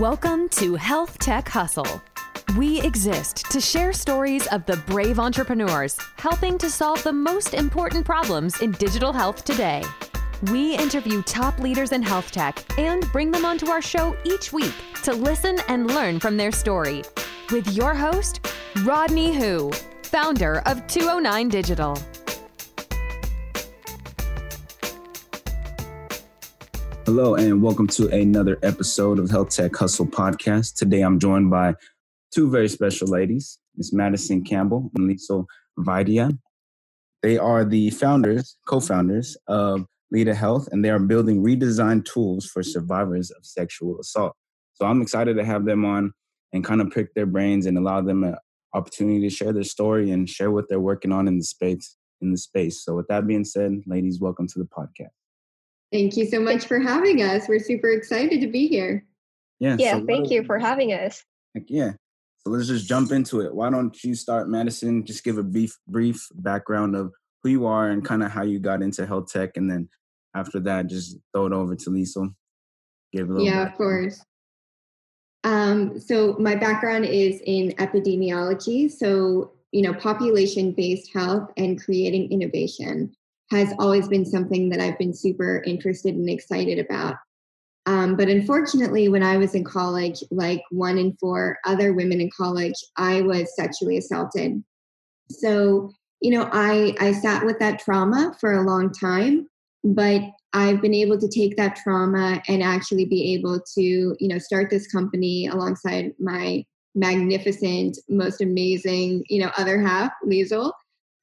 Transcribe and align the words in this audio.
Welcome 0.00 0.48
to 0.48 0.74
Health 0.74 1.20
Tech 1.20 1.48
Hustle. 1.48 2.02
We 2.58 2.80
exist 2.80 3.48
to 3.52 3.60
share 3.60 3.92
stories 3.92 4.44
of 4.48 4.66
the 4.66 4.76
brave 4.88 5.20
entrepreneurs 5.20 5.96
helping 6.16 6.58
to 6.58 6.68
solve 6.68 7.00
the 7.04 7.12
most 7.12 7.54
important 7.54 8.04
problems 8.04 8.60
in 8.60 8.72
digital 8.72 9.12
health 9.12 9.44
today. 9.44 9.84
We 10.50 10.74
interview 10.76 11.22
top 11.22 11.60
leaders 11.60 11.92
in 11.92 12.02
health 12.02 12.32
tech 12.32 12.58
and 12.76 13.06
bring 13.12 13.30
them 13.30 13.44
onto 13.44 13.68
our 13.68 13.80
show 13.80 14.16
each 14.24 14.52
week 14.52 14.74
to 15.04 15.12
listen 15.12 15.58
and 15.68 15.86
learn 15.86 16.18
from 16.18 16.36
their 16.36 16.50
story. 16.50 17.04
With 17.52 17.68
your 17.72 17.94
host, 17.94 18.44
Rodney 18.82 19.32
Hu, 19.32 19.70
founder 20.02 20.58
of 20.66 20.84
209 20.88 21.48
Digital. 21.50 21.96
Hello, 27.06 27.34
and 27.34 27.62
welcome 27.62 27.86
to 27.88 28.08
another 28.08 28.58
episode 28.62 29.18
of 29.18 29.28
Health 29.30 29.50
Tech 29.50 29.76
Hustle 29.76 30.06
Podcast. 30.06 30.76
Today 30.76 31.02
I'm 31.02 31.18
joined 31.18 31.50
by 31.50 31.74
two 32.32 32.50
very 32.50 32.66
special 32.66 33.08
ladies, 33.08 33.58
Miss 33.76 33.92
Madison 33.92 34.42
Campbell 34.42 34.90
and 34.96 35.10
Liesel 35.10 35.44
Vaidya. 35.78 36.38
They 37.22 37.36
are 37.36 37.62
the 37.62 37.90
founders, 37.90 38.56
co 38.66 38.80
founders 38.80 39.36
of 39.48 39.84
Leda 40.12 40.34
Health, 40.34 40.66
and 40.72 40.82
they 40.82 40.88
are 40.88 40.98
building 40.98 41.44
redesigned 41.44 42.06
tools 42.06 42.46
for 42.46 42.62
survivors 42.62 43.30
of 43.30 43.44
sexual 43.44 44.00
assault. 44.00 44.34
So 44.72 44.86
I'm 44.86 45.02
excited 45.02 45.36
to 45.36 45.44
have 45.44 45.66
them 45.66 45.84
on 45.84 46.14
and 46.54 46.64
kind 46.64 46.80
of 46.80 46.90
pick 46.90 47.12
their 47.12 47.26
brains 47.26 47.66
and 47.66 47.76
allow 47.76 48.00
them 48.00 48.24
an 48.24 48.36
opportunity 48.72 49.20
to 49.20 49.30
share 49.30 49.52
their 49.52 49.62
story 49.62 50.10
and 50.10 50.26
share 50.26 50.50
what 50.50 50.70
they're 50.70 50.80
working 50.80 51.12
on 51.12 51.28
in 51.28 51.36
the 51.36 51.44
space. 51.44 51.98
In 52.22 52.30
the 52.30 52.38
space. 52.38 52.82
So, 52.82 52.96
with 52.96 53.08
that 53.08 53.26
being 53.26 53.44
said, 53.44 53.82
ladies, 53.84 54.22
welcome 54.22 54.48
to 54.48 54.58
the 54.58 54.64
podcast. 54.64 55.10
Thank 55.92 56.16
you 56.16 56.26
so 56.26 56.40
much 56.40 56.66
for 56.66 56.78
having 56.78 57.22
us. 57.22 57.48
We're 57.48 57.60
super 57.60 57.90
excited 57.90 58.40
to 58.40 58.48
be 58.48 58.66
here. 58.66 59.04
Yeah. 59.60 59.76
Yeah, 59.78 59.98
so 59.98 60.06
thank 60.06 60.30
you 60.30 60.44
for 60.44 60.58
having 60.58 60.92
us. 60.92 61.24
Yeah. 61.66 61.92
So 62.38 62.50
let's 62.50 62.68
just 62.68 62.88
jump 62.88 63.12
into 63.12 63.40
it. 63.40 63.54
Why 63.54 63.70
don't 63.70 63.96
you 64.04 64.14
start, 64.14 64.48
Madison? 64.48 65.04
Just 65.04 65.24
give 65.24 65.38
a 65.38 65.42
brief 65.42 65.78
brief 65.88 66.28
background 66.34 66.94
of 66.94 67.12
who 67.42 67.50
you 67.50 67.66
are 67.66 67.88
and 67.88 68.04
kind 68.04 68.22
of 68.22 68.30
how 68.30 68.42
you 68.42 68.58
got 68.58 68.82
into 68.82 69.06
health 69.06 69.32
tech, 69.32 69.56
and 69.56 69.70
then 69.70 69.88
after 70.34 70.60
that, 70.60 70.88
just 70.88 71.16
throw 71.32 71.46
it 71.46 71.52
over 71.52 71.74
to 71.74 71.90
Lisa. 71.90 72.28
Give 73.12 73.30
a 73.30 73.32
little. 73.32 73.46
Yeah, 73.46 73.66
of 73.66 73.74
course. 73.76 74.22
Um, 75.44 75.98
so 75.98 76.36
my 76.38 76.54
background 76.54 77.06
is 77.06 77.40
in 77.46 77.70
epidemiology. 77.72 78.90
So 78.90 79.52
you 79.72 79.82
know, 79.82 79.94
population 79.94 80.72
based 80.72 81.12
health 81.12 81.50
and 81.56 81.82
creating 81.82 82.30
innovation 82.30 83.14
has 83.54 83.72
always 83.78 84.08
been 84.08 84.24
something 84.24 84.68
that 84.70 84.80
I've 84.80 84.98
been 84.98 85.14
super 85.14 85.62
interested 85.66 86.14
and 86.14 86.28
excited 86.28 86.78
about. 86.78 87.16
Um, 87.86 88.16
but 88.16 88.28
unfortunately, 88.28 89.08
when 89.08 89.22
I 89.22 89.36
was 89.36 89.54
in 89.54 89.64
college, 89.64 90.22
like 90.30 90.62
one 90.70 90.96
in 90.98 91.16
four 91.20 91.58
other 91.66 91.92
women 91.92 92.20
in 92.20 92.30
college, 92.34 92.74
I 92.96 93.20
was 93.20 93.54
sexually 93.54 93.98
assaulted. 93.98 94.62
So, 95.30 95.90
you 96.20 96.30
know, 96.30 96.48
I, 96.52 96.94
I 96.98 97.12
sat 97.12 97.44
with 97.44 97.58
that 97.58 97.80
trauma 97.80 98.34
for 98.40 98.52
a 98.52 98.62
long 98.62 98.90
time, 98.90 99.48
but 99.82 100.22
I've 100.54 100.80
been 100.80 100.94
able 100.94 101.18
to 101.18 101.28
take 101.28 101.56
that 101.56 101.76
trauma 101.76 102.40
and 102.48 102.62
actually 102.62 103.04
be 103.04 103.34
able 103.34 103.60
to, 103.74 103.82
you 103.82 104.28
know, 104.28 104.38
start 104.38 104.70
this 104.70 104.86
company 104.86 105.46
alongside 105.46 106.12
my 106.18 106.64
magnificent, 106.94 107.98
most 108.08 108.40
amazing, 108.40 109.24
you 109.28 109.42
know, 109.42 109.50
other 109.58 109.80
half, 109.80 110.12
Liesel, 110.24 110.72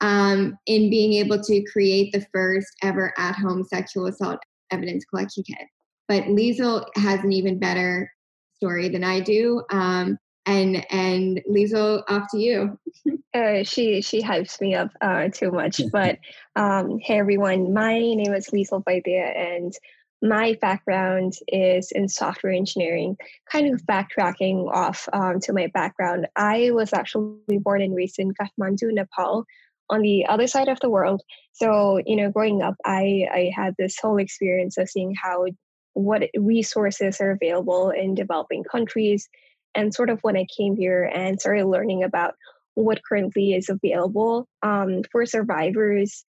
um, 0.02 0.57
in 0.66 0.89
being 0.89 1.13
able 1.13 1.41
to 1.41 1.63
create 1.71 2.11
the 2.11 2.25
first 2.33 2.67
ever 2.83 3.13
at 3.17 3.35
home 3.35 3.63
sexual 3.63 4.08
assault 4.08 4.39
evidence 4.71 5.05
collection 5.05 5.43
kit. 5.43 5.67
But 6.08 6.23
Liesel 6.23 6.85
has 6.95 7.23
an 7.23 7.31
even 7.31 7.59
better 7.59 8.11
story 8.55 8.89
than 8.89 9.03
I 9.03 9.19
do. 9.19 9.63
Um, 9.71 10.17
and 10.45 10.85
and 10.91 11.41
Liesel, 11.49 12.03
off 12.09 12.27
to 12.31 12.39
you. 12.39 12.80
uh, 13.33 13.63
she 13.63 14.02
she 14.02 14.21
hypes 14.21 14.59
me 14.59 14.75
up 14.75 14.89
uh, 15.02 15.30
too 15.30 15.52
much. 15.52 15.81
But 15.92 16.17
um, 16.55 16.99
hey 16.99 17.20
everyone, 17.20 17.73
my 17.73 17.97
name 17.99 18.33
is 18.33 18.49
Liesel 18.49 18.83
Vaidya, 18.83 19.37
and 19.37 19.73
my 20.21 20.58
background 20.61 21.33
is 21.47 21.92
in 21.92 22.08
software 22.08 22.53
engineering. 22.53 23.17
Kind 23.52 23.73
of 23.73 23.81
backtracking 23.83 24.67
off 24.71 25.08
um, 25.14 25.39
to 25.42 25.53
my 25.53 25.67
background, 25.67 26.27
I 26.36 26.71
was 26.71 26.93
actually 26.93 27.58
born 27.59 27.81
and 27.81 27.95
raised 27.95 28.20
in 28.20 28.33
Kathmandu, 28.33 28.93
Nepal, 28.93 29.45
on 29.91 30.02
the 30.02 30.25
other 30.25 30.47
side 30.47 30.69
of 30.69 30.79
the 30.79 30.89
world. 30.89 31.21
So, 31.53 32.02
you 32.05 32.15
know, 32.15 32.31
growing 32.31 32.61
up, 32.61 32.75
I, 32.85 33.27
I 33.31 33.52
had 33.55 33.75
this 33.77 33.97
whole 34.02 34.17
experience 34.17 34.77
of 34.77 34.89
seeing 34.89 35.13
how 35.21 35.45
what 35.93 36.23
resources 36.35 37.19
are 37.19 37.31
available 37.31 37.89
in 37.89 38.15
developing 38.15 38.63
countries. 38.63 39.27
And 39.75 39.93
sort 39.93 40.09
of 40.09 40.19
when 40.21 40.37
I 40.37 40.47
came 40.57 40.75
here 40.75 41.03
and 41.13 41.39
started 41.39 41.65
learning 41.65 42.03
about 42.03 42.35
what 42.75 43.02
currently 43.07 43.53
is 43.53 43.69
available 43.69 44.47
um, 44.63 45.02
for 45.11 45.25
survivors 45.25 46.23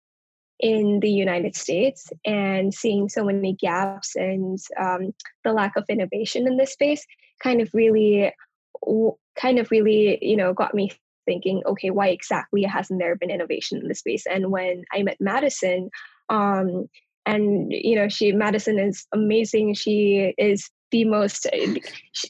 in 0.59 0.99
the 1.01 1.09
United 1.09 1.55
States 1.55 2.09
and 2.25 2.73
seeing 2.73 3.09
so 3.09 3.25
many 3.25 3.53
gaps 3.53 4.15
and 4.15 4.57
um, 4.79 5.13
the 5.43 5.53
lack 5.53 5.75
of 5.75 5.85
innovation 5.89 6.47
in 6.47 6.57
this 6.57 6.73
space 6.73 7.05
kind 7.41 7.61
of 7.61 7.69
really 7.73 8.31
kind 9.37 9.59
of 9.59 9.71
really 9.71 10.19
you 10.21 10.35
know 10.35 10.53
got 10.53 10.73
me 10.73 10.91
thinking, 11.29 11.61
okay, 11.67 11.91
why 11.91 12.07
exactly 12.07 12.63
hasn't 12.63 12.99
there 12.99 13.15
been 13.15 13.29
innovation 13.29 13.77
in 13.77 13.87
this 13.87 13.99
space? 13.99 14.25
And 14.25 14.51
when 14.51 14.83
I 14.91 15.03
met 15.03 15.17
Madison, 15.19 15.91
um, 16.29 16.89
and 17.27 17.71
you 17.71 17.95
know, 17.95 18.09
she 18.09 18.31
Madison 18.31 18.79
is 18.79 19.05
amazing. 19.13 19.75
She 19.75 20.33
is 20.39 20.71
the 20.89 21.05
most 21.05 21.45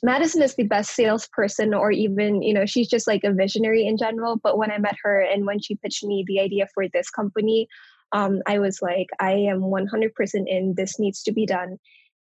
Madison 0.04 0.42
is 0.42 0.56
the 0.56 0.64
best 0.64 0.94
salesperson, 0.96 1.74
or 1.74 1.92
even 1.92 2.42
you 2.42 2.54
know, 2.54 2.66
she's 2.66 2.90
just 2.90 3.08
like 3.08 3.24
a 3.24 3.32
visionary 3.32 3.88
in 3.88 3.96
general. 3.96 4.36
But 4.36 4.58
when 4.58 4.72
I 4.72 4.78
met 4.78 4.98
her 5.04 5.22
and 5.22 5.46
when 5.46 5.62
she 5.62 5.76
pitched 5.76 6.04
me 6.04 6.26
the 6.28 6.42
idea 6.42 6.68
for 6.74 6.90
this 6.90 7.10
company, 7.10 7.70
um, 8.12 8.42
I 8.48 8.60
was 8.60 8.82
like, 8.82 9.08
I 9.22 9.32
am 9.32 9.62
100% 9.62 10.12
in. 10.48 10.74
This 10.76 11.00
needs 11.00 11.24
to 11.24 11.32
be 11.32 11.46
done, 11.46 11.78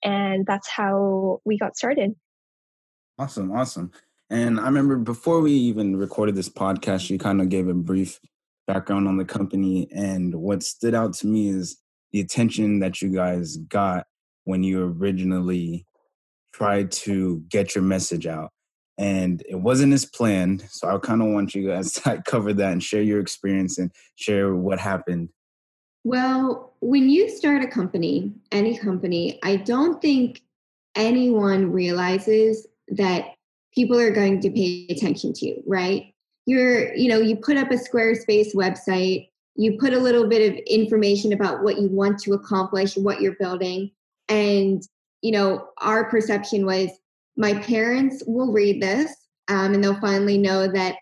and 0.03 0.45
that's 0.45 0.69
how 0.69 1.39
we 1.45 1.57
got 1.57 1.77
started. 1.77 2.15
Awesome, 3.17 3.53
awesome. 3.53 3.91
And 4.29 4.59
I 4.59 4.65
remember 4.65 4.97
before 4.97 5.41
we 5.41 5.51
even 5.51 5.97
recorded 5.97 6.35
this 6.35 6.49
podcast, 6.49 7.09
you 7.09 7.19
kind 7.19 7.41
of 7.41 7.49
gave 7.49 7.67
a 7.67 7.73
brief 7.73 8.19
background 8.67 9.07
on 9.07 9.17
the 9.17 9.25
company. 9.25 9.87
And 9.93 10.33
what 10.35 10.63
stood 10.63 10.95
out 10.95 11.13
to 11.15 11.27
me 11.27 11.49
is 11.49 11.77
the 12.11 12.21
attention 12.21 12.79
that 12.79 13.01
you 13.01 13.09
guys 13.09 13.57
got 13.57 14.05
when 14.45 14.63
you 14.63 14.83
originally 14.83 15.85
tried 16.53 16.91
to 16.91 17.43
get 17.49 17.75
your 17.75 17.83
message 17.83 18.25
out. 18.25 18.51
And 18.97 19.43
it 19.49 19.55
wasn't 19.55 19.93
as 19.93 20.05
planned. 20.05 20.65
So 20.69 20.87
I 20.87 20.97
kind 20.99 21.21
of 21.21 21.27
want 21.27 21.53
you 21.53 21.67
guys 21.67 21.91
to 21.93 22.23
cover 22.25 22.53
that 22.53 22.71
and 22.71 22.83
share 22.83 23.01
your 23.01 23.19
experience 23.19 23.77
and 23.77 23.91
share 24.15 24.55
what 24.55 24.79
happened. 24.79 25.29
Well, 26.03 26.73
when 26.79 27.09
you 27.09 27.29
start 27.29 27.63
a 27.63 27.67
company, 27.67 28.33
any 28.51 28.77
company, 28.77 29.39
I 29.43 29.55
don't 29.57 30.01
think 30.01 30.41
anyone 30.95 31.71
realizes 31.71 32.67
that 32.89 33.34
people 33.75 33.99
are 33.99 34.11
going 34.11 34.39
to 34.41 34.49
pay 34.49 34.87
attention 34.89 35.33
to, 35.33 35.61
right? 35.67 36.13
You're, 36.45 36.93
you 36.95 37.09
know, 37.09 37.19
you 37.19 37.35
put 37.35 37.57
up 37.57 37.71
a 37.71 37.75
Squarespace 37.75 38.55
website, 38.55 39.29
you 39.55 39.77
put 39.79 39.93
a 39.93 39.99
little 39.99 40.27
bit 40.27 40.51
of 40.51 40.57
information 40.67 41.33
about 41.33 41.63
what 41.63 41.79
you 41.79 41.87
want 41.89 42.19
to 42.19 42.33
accomplish, 42.33 42.97
what 42.97 43.21
you're 43.21 43.35
building. 43.39 43.91
And, 44.29 44.81
you 45.21 45.31
know, 45.31 45.69
our 45.79 46.09
perception 46.09 46.65
was 46.65 46.89
my 47.37 47.53
parents 47.53 48.23
will 48.27 48.51
read 48.51 48.81
this 48.81 49.13
um, 49.47 49.73
and 49.73 49.83
they'll 49.83 49.99
finally 49.99 50.37
know 50.37 50.67
that, 50.71 50.95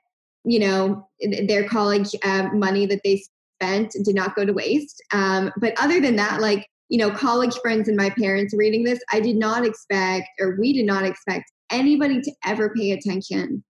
you 0.45 0.59
know, 0.59 1.07
their 1.47 1.67
college 1.67 2.15
uh, 2.23 2.49
money 2.53 2.85
that 2.85 3.01
they 3.03 3.23
spent 3.61 3.95
did 4.03 4.15
not 4.15 4.35
go 4.35 4.45
to 4.45 4.53
waste. 4.53 5.01
Um, 5.11 5.51
but 5.57 5.73
other 5.79 6.01
than 6.01 6.15
that, 6.17 6.41
like, 6.41 6.67
you 6.89 6.97
know, 6.97 7.11
college 7.11 7.55
friends 7.57 7.87
and 7.87 7.97
my 7.97 8.09
parents 8.11 8.53
reading 8.55 8.83
this, 8.83 8.99
I 9.11 9.19
did 9.19 9.35
not 9.35 9.65
expect, 9.65 10.27
or 10.39 10.57
we 10.59 10.73
did 10.73 10.85
not 10.85 11.05
expect 11.05 11.51
anybody 11.73 12.21
to 12.21 12.31
ever 12.45 12.69
pay 12.69 12.91
attention 12.91 13.63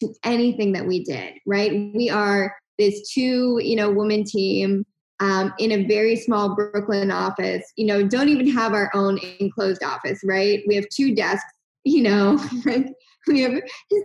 to 0.00 0.08
anything 0.24 0.72
that 0.72 0.86
we 0.86 1.04
did, 1.04 1.34
right? 1.46 1.92
We 1.94 2.10
are 2.10 2.54
this 2.78 3.12
two, 3.12 3.60
you 3.62 3.76
know, 3.76 3.90
woman 3.90 4.24
team 4.24 4.84
um, 5.20 5.54
in 5.58 5.72
a 5.72 5.86
very 5.86 6.16
small 6.16 6.54
Brooklyn 6.54 7.10
office, 7.10 7.64
you 7.76 7.86
know, 7.86 8.06
don't 8.06 8.28
even 8.28 8.48
have 8.48 8.72
our 8.72 8.90
own 8.94 9.18
enclosed 9.38 9.82
office, 9.82 10.20
right? 10.24 10.62
We 10.66 10.74
have 10.74 10.88
two 10.88 11.14
desks, 11.14 11.44
you 11.84 12.02
know, 12.02 12.38
we 13.26 13.40
have 13.42 13.60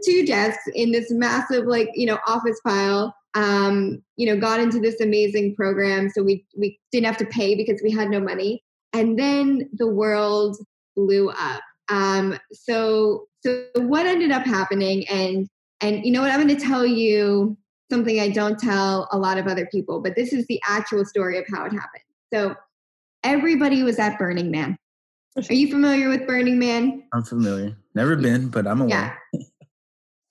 two 0.05 0.25
desks 0.25 0.63
in 0.75 0.91
this 0.91 1.11
massive, 1.11 1.65
like, 1.65 1.89
you 1.95 2.05
know, 2.05 2.19
office 2.27 2.59
pile. 2.65 3.15
Um, 3.35 4.01
you 4.15 4.25
know, 4.25 4.41
got 4.41 4.59
into 4.59 4.79
this 4.79 5.01
amazing 5.01 5.55
program. 5.55 6.09
So 6.09 6.23
we, 6.23 6.47
we 6.57 6.79
didn't 6.91 7.05
have 7.05 7.17
to 7.17 7.27
pay 7.27 7.53
because 7.53 7.79
we 7.83 7.91
had 7.91 8.09
no 8.09 8.19
money. 8.19 8.63
And 8.91 9.19
then 9.19 9.69
the 9.73 9.87
world 9.87 10.57
blew 10.95 11.29
up. 11.29 11.61
Um, 11.89 12.39
so 12.51 13.27
so 13.45 13.65
what 13.75 14.05
ended 14.05 14.31
up 14.31 14.45
happening 14.45 15.07
and 15.09 15.47
and 15.81 16.05
you 16.05 16.11
know 16.11 16.21
what 16.21 16.31
i'm 16.31 16.45
going 16.45 16.55
to 16.55 16.63
tell 16.63 16.85
you 16.85 17.57
something 17.91 18.19
i 18.19 18.29
don't 18.29 18.59
tell 18.59 19.07
a 19.11 19.17
lot 19.17 19.37
of 19.37 19.47
other 19.47 19.67
people 19.67 20.01
but 20.01 20.15
this 20.15 20.33
is 20.33 20.45
the 20.47 20.61
actual 20.67 21.05
story 21.05 21.37
of 21.37 21.45
how 21.53 21.65
it 21.65 21.71
happened 21.71 22.03
so 22.33 22.55
everybody 23.23 23.83
was 23.83 23.99
at 23.99 24.17
burning 24.17 24.51
man 24.51 24.77
Are 25.49 25.53
you 25.53 25.69
familiar 25.69 26.09
with 26.09 26.27
Burning 26.27 26.59
Man? 26.59 27.03
I'm 27.13 27.23
familiar. 27.23 27.77
Never 27.95 28.15
been, 28.15 28.49
but 28.49 28.67
I'm 28.67 28.81
aware. 28.81 29.19
Yeah. 29.33 29.41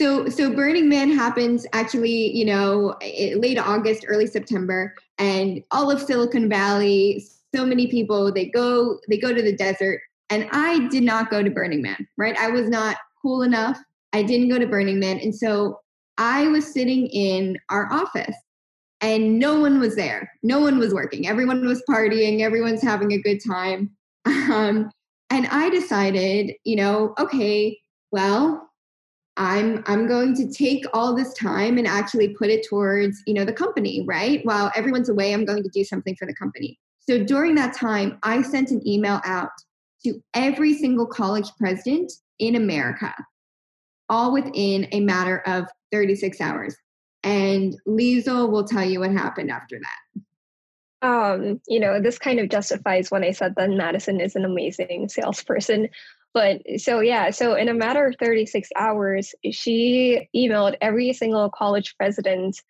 So, 0.01 0.29
so 0.29 0.55
Burning 0.55 0.89
Man 0.89 1.11
happens 1.11 1.67
actually, 1.73 2.37
you 2.37 2.45
know, 2.45 2.95
late 3.37 3.59
August, 3.59 4.05
early 4.07 4.27
September, 4.27 4.95
and 5.19 5.63
all 5.71 5.91
of 5.91 6.01
Silicon 6.01 6.49
Valley, 6.49 7.25
so 7.55 7.65
many 7.65 7.87
people 7.87 8.31
they 8.33 8.47
go 8.47 8.99
they 9.09 9.19
go 9.19 9.35
to 9.35 9.43
the 9.43 9.57
desert, 9.57 10.01
and 10.31 10.49
I 10.53 10.89
did 10.89 11.03
not 11.03 11.31
go 11.31 11.43
to 11.43 11.51
Burning 11.51 11.83
Man. 11.83 12.07
Right, 12.17 12.37
I 12.37 12.51
was 12.51 12.69
not 12.69 12.97
cool 13.23 13.43
enough. 13.43 13.79
I 14.13 14.23
didn't 14.23 14.49
go 14.49 14.59
to 14.59 14.67
Burning 14.67 15.01
Man, 15.01 15.19
and 15.19 15.35
so 15.35 15.81
I 16.17 16.47
was 16.49 16.73
sitting 16.73 17.07
in 17.09 17.59
our 17.69 17.93
office, 17.93 18.37
and 19.01 19.39
no 19.39 19.61
one 19.61 19.81
was 19.81 19.97
there. 19.97 20.31
No 20.43 20.61
one 20.61 20.79
was 20.79 20.93
working. 20.95 21.29
Everyone 21.29 21.67
was 21.67 21.83
partying. 21.89 22.41
Everyone's 22.41 22.83
having 22.83 23.13
a 23.13 23.23
good 23.23 23.41
time. 23.47 23.91
Um, 24.51 24.91
and 25.31 25.47
I 25.49 25.69
decided, 25.69 26.55
you 26.65 26.77
know, 26.77 27.15
okay, 27.19 27.79
well, 28.13 28.69
I'm 29.37 29.85
I'm 29.87 30.09
going 30.09 30.35
to 30.37 30.51
take 30.51 30.85
all 30.93 31.15
this 31.15 31.33
time 31.35 31.79
and 31.79 31.87
actually 31.87 32.31
put 32.31 32.49
it 32.49 32.67
towards, 32.69 33.23
you 33.27 33.35
know, 33.35 33.45
the 33.45 33.53
company, 33.53 34.05
right? 34.07 34.45
While 34.45 34.73
everyone's 34.75 35.09
away, 35.09 35.33
I'm 35.33 35.45
going 35.45 35.63
to 35.63 35.69
do 35.69 35.85
something 35.85 36.17
for 36.17 36.27
the 36.27 36.35
company. 36.35 36.79
So 37.01 37.25
during 37.25 37.55
that 37.55 37.75
time, 37.75 38.19
I 38.23 38.43
sent 38.43 38.71
an 38.71 38.87
email 38.87 39.21
out 39.25 39.51
to 40.05 40.23
every 40.35 40.75
single 40.75 41.07
college 41.07 41.49
president 41.59 42.13
in 42.39 42.57
America, 42.57 43.15
all 44.09 44.33
within 44.33 44.89
a 44.93 45.01
matter 45.01 45.39
of 45.47 45.67
36 45.93 46.41
hours. 46.41 46.77
And 47.23 47.77
Liesel 47.87 48.51
will 48.51 48.65
tell 48.65 48.85
you 48.85 49.01
what 49.01 49.13
happened 49.13 49.51
after 49.51 49.79
that. 49.81 50.23
Um, 51.01 51.61
you 51.69 51.79
know, 51.79 52.01
this 52.01 52.19
kind 52.19 52.41
of 52.41 52.49
justifies 52.49 53.11
when 53.11 53.23
I 53.23 53.31
said 53.31 53.55
that 53.57 53.71
Madison 53.71 54.21
is 54.21 54.35
an 54.35 54.45
amazing 54.45 55.09
salesperson 55.09 55.89
but 56.35 56.63
so 56.77 57.01
yeah, 57.01 57.31
so 57.31 57.55
in 57.55 57.69
a 57.69 57.75
matter 57.75 58.07
of 58.07 58.17
36 58.21 58.69
hours, 58.77 59.35
she 59.51 60.29
emailed 60.37 60.77
every 60.81 61.13
single 61.13 61.51
college 61.51 61.97
president 61.97 62.61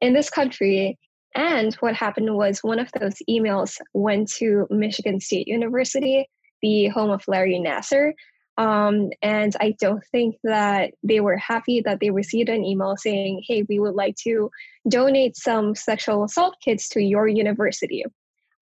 in 0.00 0.14
this 0.14 0.30
country. 0.30 0.98
And 1.34 1.74
what 1.76 1.94
happened 1.94 2.34
was 2.34 2.60
one 2.62 2.78
of 2.78 2.90
those 2.92 3.16
emails 3.28 3.78
went 3.92 4.30
to 4.32 4.66
Michigan 4.70 5.20
State 5.20 5.48
University, 5.48 6.28
the 6.64 6.88
home 6.88 7.10
of 7.10 7.28
Larry 7.28 7.60
Nassar. 7.60 8.14
Um, 8.56 9.10
and 9.20 9.54
I 9.60 9.74
don't 9.78 10.04
think 10.12 10.36
that 10.44 10.94
they 11.02 11.20
were 11.20 11.36
happy 11.36 11.82
that 11.84 11.98
they 12.00 12.10
received 12.10 12.48
an 12.48 12.64
email 12.64 12.96
saying, 12.96 13.42
hey, 13.46 13.64
we 13.68 13.78
would 13.80 13.94
like 13.94 14.16
to 14.24 14.50
donate 14.88 15.36
some 15.36 15.74
sexual 15.74 16.24
assault 16.24 16.54
kits 16.64 16.88
to 16.90 17.02
your 17.02 17.28
university. 17.28 18.04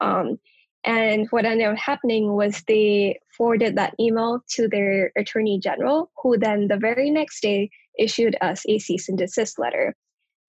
Um, 0.00 0.40
and 0.84 1.28
what 1.30 1.44
ended 1.44 1.68
up 1.68 1.76
happening 1.76 2.32
was 2.32 2.64
they 2.66 3.20
forwarded 3.36 3.76
that 3.76 3.94
email 4.00 4.40
to 4.54 4.66
their 4.66 5.12
attorney 5.16 5.60
general, 5.60 6.10
who 6.20 6.36
then 6.36 6.66
the 6.66 6.78
very 6.78 7.08
next 7.08 7.40
day 7.40 7.70
issued 7.98 8.34
us 8.40 8.64
a 8.68 8.78
cease 8.80 9.08
and 9.08 9.16
desist 9.16 9.60
letter. 9.60 9.94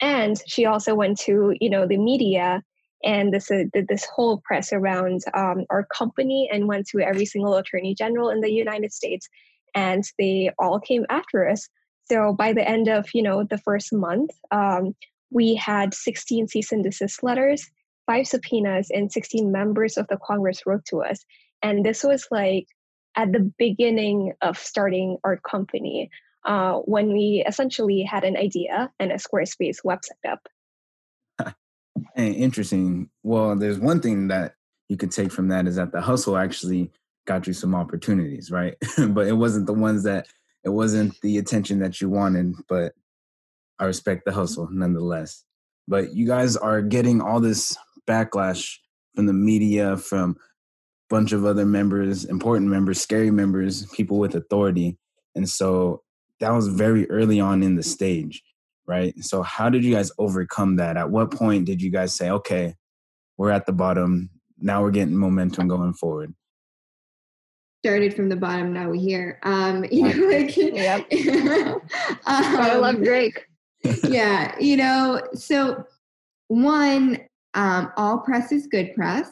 And 0.02 0.42
she 0.48 0.66
also 0.66 0.96
went 0.96 1.20
to, 1.20 1.54
you 1.62 1.70
know, 1.70 1.86
the 1.86 1.98
media 1.98 2.64
and 3.04 3.34
this 3.34 3.52
uh, 3.52 3.64
this 3.74 4.06
whole 4.06 4.42
press 4.46 4.72
around 4.74 5.22
um, 5.34 5.66
our 5.70 5.86
company 5.86 6.50
and 6.52 6.68
went 6.68 6.88
to 6.88 7.00
every 7.00 7.26
single 7.26 7.56
attorney 7.56 7.96
general 7.96 8.30
in 8.30 8.42
the 8.42 8.52
United 8.52 8.94
States, 8.94 9.28
and 9.76 10.04
they 10.18 10.52
all 10.60 10.80
came 10.80 11.06
after 11.10 11.48
us. 11.48 11.68
So 12.12 12.34
by 12.34 12.54
the 12.54 12.68
end 12.68 12.88
of 12.88 13.08
you 13.14 13.24
know 13.24 13.44
the 13.44 13.58
first 13.60 13.94
month, 13.94 14.32
um, 14.52 14.96
we 15.32 15.56
had 15.56 15.94
16 15.94 16.48
cease 16.48 16.72
and 16.72 16.84
desist 16.84 17.24
letters 17.24 17.70
five 18.06 18.28
subpoenas 18.28 18.90
and 18.92 19.12
16 19.12 19.52
members 19.52 19.98
of 19.98 20.08
the 20.08 20.18
Congress 20.18 20.66
wrote 20.66 20.86
to 20.86 21.02
us. 21.02 21.24
And 21.62 21.86
this 21.86 22.04
was 22.04 22.28
like 22.32 22.68
at 23.16 23.32
the 23.32 23.52
beginning 23.58 24.34
of 24.42 24.58
starting 24.58 25.18
our 25.24 25.38
company 25.38 26.10
uh, 26.46 26.74
when 26.80 27.14
we 27.14 27.44
essentially 27.48 28.02
had 28.02 28.24
an 28.24 28.36
idea 28.36 28.92
and 29.00 29.12
a 29.12 29.16
Squarespace 29.16 29.78
website 29.86 30.30
up. 30.30 30.48
And 32.16 32.36
interesting. 32.36 33.10
Well, 33.24 33.56
there's 33.56 33.80
one 33.80 34.02
thing 34.02 34.28
that 34.30 34.56
you 34.90 34.98
could 34.98 35.12
take 35.12 35.32
from 35.32 35.48
that 35.50 35.68
is 35.68 35.76
that 35.76 35.92
the 35.92 36.02
hustle 36.02 36.38
actually 36.38 36.92
got 37.26 37.48
you 37.48 37.54
some 37.54 37.76
opportunities, 37.76 38.52
right? 38.52 38.76
but 39.10 39.28
it 39.28 39.34
wasn't 39.34 39.68
the 39.68 39.74
ones 39.74 40.04
that 40.04 40.28
it 40.64 40.70
wasn't 40.70 41.20
the 41.22 41.38
attention 41.38 41.80
that 41.80 42.00
you 42.00 42.10
wanted, 42.10 42.56
but 42.68 42.94
I 43.80 43.86
respect 43.86 44.26
the 44.26 44.32
hustle 44.32 44.70
nonetheless. 44.72 45.44
But 45.88 46.16
you 46.16 46.26
guys 46.26 46.56
are 46.56 46.82
getting 46.82 47.22
all 47.22 47.40
this 47.40 47.76
backlash 48.08 48.78
from 49.16 49.26
the 49.26 49.34
media, 49.34 49.98
from 49.98 50.32
a 50.32 50.36
bunch 51.10 51.34
of 51.34 51.46
other 51.46 51.66
members, 51.66 52.26
important 52.26 52.70
members, 52.70 53.02
scary 53.02 53.32
members, 53.32 53.86
people 53.88 54.20
with 54.20 54.36
authority. 54.36 54.98
And 55.36 55.50
so 55.50 56.04
that 56.40 56.52
was 56.52 56.68
very 56.68 57.10
early 57.10 57.40
on 57.40 57.64
in 57.64 57.76
the 57.76 57.84
stage, 57.84 58.44
right? 58.86 59.18
So 59.24 59.42
how 59.42 59.70
did 59.70 59.84
you 59.84 59.94
guys 59.94 60.12
overcome 60.18 60.76
that? 60.78 60.98
At 60.98 61.10
what 61.10 61.32
point 61.32 61.66
did 61.66 61.82
you 61.82 61.90
guys 61.90 62.14
say, 62.14 62.30
okay, 62.30 62.76
we're 63.38 63.52
at 63.52 63.66
the 63.66 63.74
bottom, 63.74 64.30
now 64.60 64.82
we're 64.82 64.92
getting 64.92 65.16
momentum 65.16 65.68
going 65.68 65.94
forward? 65.94 66.34
Started 67.86 68.14
from 68.14 68.30
the 68.30 68.36
bottom, 68.36 68.74
now 68.74 68.90
we're 68.90 68.96
here. 68.96 69.40
Um, 69.44 69.86
you 69.92 70.04
know, 70.04 70.28
like, 70.28 70.56
yep. 70.56 71.12
um, 71.12 71.82
I 72.26 72.76
love 72.76 73.04
Drake. 73.04 73.46
yeah, 74.04 74.56
you 74.60 74.78
know, 74.78 75.22
so 75.34 75.84
one, 76.48 77.20
um, 77.54 77.92
all 77.98 78.20
press 78.20 78.52
is 78.52 78.68
good 78.68 78.94
press. 78.96 79.32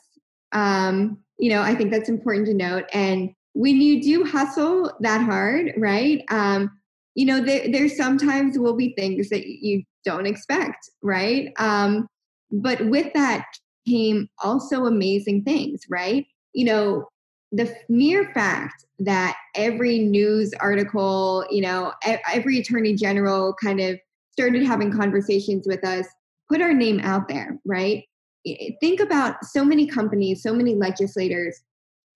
Um, 0.52 1.20
you 1.38 1.50
know, 1.50 1.62
I 1.62 1.74
think 1.76 1.92
that's 1.92 2.10
important 2.10 2.48
to 2.48 2.54
note. 2.54 2.86
And 2.94 3.34
when 3.54 3.82
you 3.82 4.02
do 4.02 4.26
hustle 4.26 4.92
that 5.00 5.22
hard, 5.22 5.74
right? 5.78 6.24
Um, 6.30 6.72
you 7.16 7.26
know, 7.26 7.42
there, 7.42 7.70
there 7.72 7.90
sometimes 7.90 8.58
will 8.58 8.76
be 8.76 8.94
things 8.98 9.30
that 9.30 9.46
you 9.46 9.84
don't 10.06 10.26
expect, 10.26 10.90
right? 11.02 11.52
Um, 11.58 12.08
but 12.52 12.86
with 12.88 13.12
that 13.14 13.46
came 13.88 14.30
also 14.44 14.86
amazing 14.86 15.44
things, 15.44 15.82
right? 15.90 16.26
You 16.54 16.66
know, 16.66 17.10
the 17.52 17.74
mere 17.90 18.32
fact 18.34 18.86
that 19.00 19.36
every 19.56 20.00
news 20.00 20.54
article, 20.60 21.46
you 21.50 21.62
know, 21.62 21.94
every 22.04 22.60
attorney 22.60 22.96
general 22.96 23.54
kind 23.62 23.82
of 23.82 24.00
started 24.32 24.64
having 24.64 24.92
conversations 24.92 25.68
with 25.68 25.86
us, 25.86 26.08
put 26.50 26.62
our 26.62 26.74
name 26.74 27.00
out 27.02 27.28
there, 27.28 27.60
right? 27.66 28.04
think 28.80 29.00
about 29.00 29.46
so 29.46 29.64
many 29.64 29.86
companies, 29.86 30.42
so 30.42 30.52
many 30.52 30.74
legislators, 30.74 31.62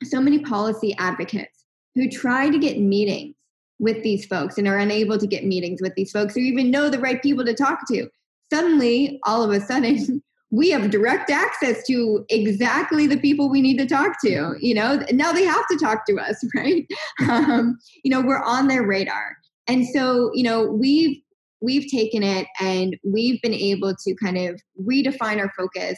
so 0.04 0.20
many 0.20 0.40
policy 0.40 0.96
advocates 0.98 1.66
who 1.94 2.10
try 2.10 2.50
to 2.50 2.58
get 2.58 2.80
meetings 2.80 3.36
with 3.80 4.01
these 4.04 4.25
folks 4.25 4.57
and 4.57 4.68
are 4.68 4.77
unable 4.77 5.17
to 5.17 5.27
get 5.27 5.46
meetings 5.46 5.82
with 5.82 5.94
these 5.96 6.12
folks 6.12 6.36
or 6.36 6.39
even 6.39 6.72
know 6.72 6.89
the 6.89 7.00
right 7.00 7.22
people 7.22 7.46
to 7.46 7.53
talk 7.53 7.88
to. 7.89 8.08
Suddenly, 8.53 9.20
all 9.24 9.44
of 9.44 9.51
a 9.51 9.60
sudden, 9.60 10.22
we 10.51 10.70
have 10.70 10.89
direct 10.89 11.29
access 11.29 11.86
to 11.88 12.24
exactly 12.29 13.08
the 13.08 13.17
people 13.17 13.50
we 13.50 13.62
need 13.62 13.77
to 13.77 13.86
talk 13.86 14.22
to. 14.24 14.55
You 14.60 14.75
know, 14.75 15.03
now 15.12 15.34
they 15.34 15.44
have 15.44 15.67
to 15.67 15.77
talk 15.77 16.05
to 16.05 16.17
us, 16.17 16.41
right? 16.55 16.88
Um, 17.27 17.77
you 18.03 18.12
know, 18.12 18.22
we're 18.22 18.44
on 18.44 18.67
their 18.67 18.86
radar. 18.86 19.36
And 19.67 19.86
so, 19.88 20.32
you 20.34 20.44
know, 20.44 20.63
we've 20.63 21.17
we've 21.62 21.89
taken 21.89 22.22
it 22.22 22.48
and 22.60 22.96
we've 23.03 23.41
been 23.41 23.53
able 23.53 23.96
to 23.96 24.15
kind 24.22 24.38
of 24.38 24.62
redefine 24.79 25.39
our 25.39 25.51
focus 25.58 25.98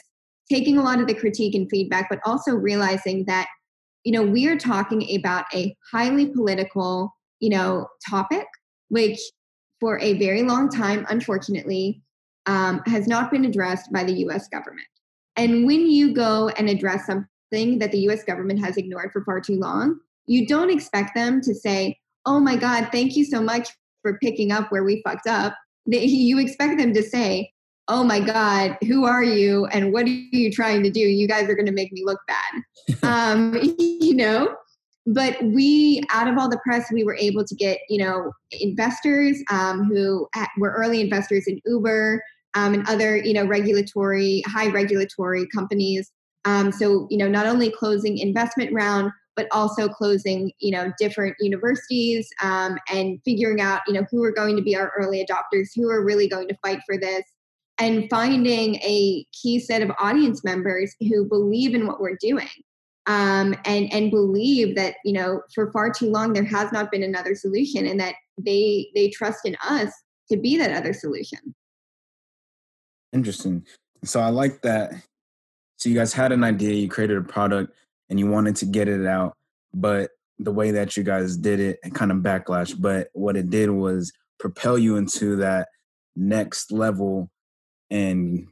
taking 0.50 0.78
a 0.78 0.82
lot 0.82 1.00
of 1.00 1.06
the 1.06 1.14
critique 1.14 1.54
and 1.54 1.68
feedback, 1.70 2.08
but 2.08 2.20
also 2.24 2.52
realizing 2.52 3.24
that, 3.26 3.48
you 4.04 4.12
know, 4.12 4.22
we 4.22 4.48
are 4.48 4.56
talking 4.56 5.18
about 5.18 5.44
a 5.54 5.74
highly 5.92 6.26
political, 6.26 7.12
you 7.40 7.50
know, 7.50 7.88
topic, 8.08 8.46
which 8.88 9.18
for 9.80 9.98
a 10.00 10.18
very 10.18 10.42
long 10.42 10.68
time, 10.68 11.06
unfortunately, 11.08 12.02
um, 12.46 12.80
has 12.86 13.06
not 13.06 13.30
been 13.30 13.44
addressed 13.44 13.92
by 13.92 14.04
the 14.04 14.12
US 14.24 14.48
government. 14.48 14.86
And 15.36 15.66
when 15.66 15.88
you 15.88 16.14
go 16.14 16.48
and 16.56 16.68
address 16.68 17.06
something 17.06 17.78
that 17.78 17.92
the 17.92 18.00
US 18.08 18.24
government 18.24 18.60
has 18.60 18.76
ignored 18.76 19.10
for 19.12 19.24
far 19.24 19.40
too 19.40 19.56
long, 19.56 20.00
you 20.26 20.46
don't 20.46 20.70
expect 20.70 21.14
them 21.14 21.40
to 21.42 21.54
say, 21.54 21.98
oh 22.26 22.40
my 22.40 22.56
God, 22.56 22.88
thank 22.90 23.16
you 23.16 23.24
so 23.24 23.40
much 23.40 23.68
for 24.02 24.18
picking 24.18 24.52
up 24.52 24.70
where 24.70 24.84
we 24.84 25.02
fucked 25.02 25.26
up. 25.26 25.54
You 25.90 26.38
expect 26.38 26.78
them 26.78 26.92
to 26.92 27.02
say, 27.02 27.50
oh 27.88 28.04
my 28.04 28.20
god 28.20 28.76
who 28.86 29.04
are 29.04 29.24
you 29.24 29.66
and 29.66 29.92
what 29.92 30.04
are 30.04 30.10
you 30.10 30.52
trying 30.52 30.82
to 30.82 30.90
do 30.90 31.00
you 31.00 31.26
guys 31.26 31.48
are 31.48 31.54
going 31.54 31.66
to 31.66 31.72
make 31.72 31.90
me 31.92 32.02
look 32.04 32.20
bad 32.26 33.02
um, 33.02 33.58
you 33.78 34.14
know 34.14 34.54
but 35.14 35.42
we 35.42 36.02
out 36.10 36.28
of 36.28 36.36
all 36.36 36.48
the 36.48 36.58
press 36.58 36.90
we 36.92 37.02
were 37.02 37.16
able 37.16 37.44
to 37.44 37.54
get 37.54 37.78
you 37.88 37.98
know 37.98 38.32
investors 38.60 39.42
um, 39.50 39.84
who 39.84 40.28
were 40.58 40.72
early 40.72 41.00
investors 41.00 41.44
in 41.46 41.60
uber 41.64 42.22
um, 42.54 42.74
and 42.74 42.88
other 42.88 43.16
you 43.16 43.32
know 43.32 43.46
regulatory 43.46 44.42
high 44.46 44.68
regulatory 44.68 45.46
companies 45.54 46.12
um, 46.44 46.70
so 46.70 47.06
you 47.10 47.16
know 47.16 47.28
not 47.28 47.46
only 47.46 47.70
closing 47.70 48.18
investment 48.18 48.72
round 48.72 49.10
but 49.34 49.46
also 49.52 49.88
closing 49.88 50.52
you 50.60 50.70
know 50.70 50.92
different 50.98 51.34
universities 51.40 52.28
um, 52.42 52.78
and 52.92 53.18
figuring 53.24 53.60
out 53.60 53.80
you 53.86 53.94
know 53.94 54.04
who 54.10 54.22
are 54.22 54.32
going 54.32 54.56
to 54.56 54.62
be 54.62 54.76
our 54.76 54.92
early 54.98 55.24
adopters 55.24 55.68
who 55.74 55.88
are 55.88 56.04
really 56.04 56.28
going 56.28 56.48
to 56.48 56.56
fight 56.62 56.80
for 56.86 56.98
this 56.98 57.22
and 57.78 58.10
finding 58.10 58.74
a 58.76 59.24
key 59.32 59.60
set 59.60 59.82
of 59.82 59.90
audience 60.00 60.42
members 60.44 60.94
who 61.00 61.24
believe 61.24 61.74
in 61.74 61.86
what 61.86 62.00
we're 62.00 62.16
doing. 62.20 62.48
Um, 63.08 63.54
and 63.64 63.92
and 63.92 64.10
believe 64.10 64.76
that 64.76 64.96
you 65.04 65.14
know 65.14 65.40
for 65.54 65.72
far 65.72 65.90
too 65.90 66.10
long 66.10 66.32
there 66.32 66.44
has 66.44 66.70
not 66.70 66.90
been 66.90 67.02
another 67.02 67.34
solution 67.34 67.86
and 67.86 67.98
that 67.98 68.14
they 68.38 68.90
they 68.94 69.08
trust 69.08 69.40
in 69.44 69.56
us 69.66 69.90
to 70.30 70.36
be 70.36 70.56
that 70.58 70.70
other 70.70 70.92
solution. 70.92 71.38
Interesting. 73.12 73.66
So 74.04 74.20
i 74.20 74.28
like 74.28 74.62
that. 74.62 74.92
So 75.76 75.88
you 75.88 75.94
guys 75.94 76.12
had 76.12 76.32
an 76.32 76.44
idea 76.44 76.74
you 76.74 76.88
created 76.88 77.16
a 77.16 77.22
product 77.22 77.74
and 78.10 78.18
you 78.18 78.26
wanted 78.26 78.56
to 78.56 78.66
get 78.66 78.88
it 78.88 79.06
out 79.06 79.34
but 79.72 80.10
the 80.38 80.52
way 80.52 80.70
that 80.70 80.96
you 80.96 81.02
guys 81.02 81.36
did 81.36 81.60
it 81.60 81.78
and 81.82 81.94
kind 81.94 82.10
of 82.10 82.18
backlash 82.18 82.74
but 82.78 83.08
what 83.12 83.36
it 83.36 83.50
did 83.50 83.70
was 83.70 84.12
propel 84.38 84.78
you 84.78 84.96
into 84.96 85.36
that 85.36 85.68
next 86.16 86.72
level 86.72 87.30
and 87.90 88.46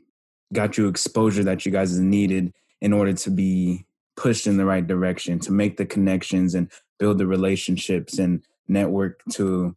got 0.52 0.78
you 0.78 0.88
exposure 0.88 1.44
that 1.44 1.66
you 1.66 1.72
guys 1.72 1.98
needed 1.98 2.52
in 2.80 2.92
order 2.92 3.12
to 3.12 3.30
be 3.30 3.86
pushed 4.16 4.46
in 4.46 4.56
the 4.56 4.64
right 4.64 4.86
direction 4.86 5.38
to 5.38 5.52
make 5.52 5.76
the 5.76 5.86
connections 5.86 6.54
and 6.54 6.70
build 6.98 7.18
the 7.18 7.26
relationships 7.26 8.18
and 8.18 8.44
network 8.68 9.22
to 9.32 9.76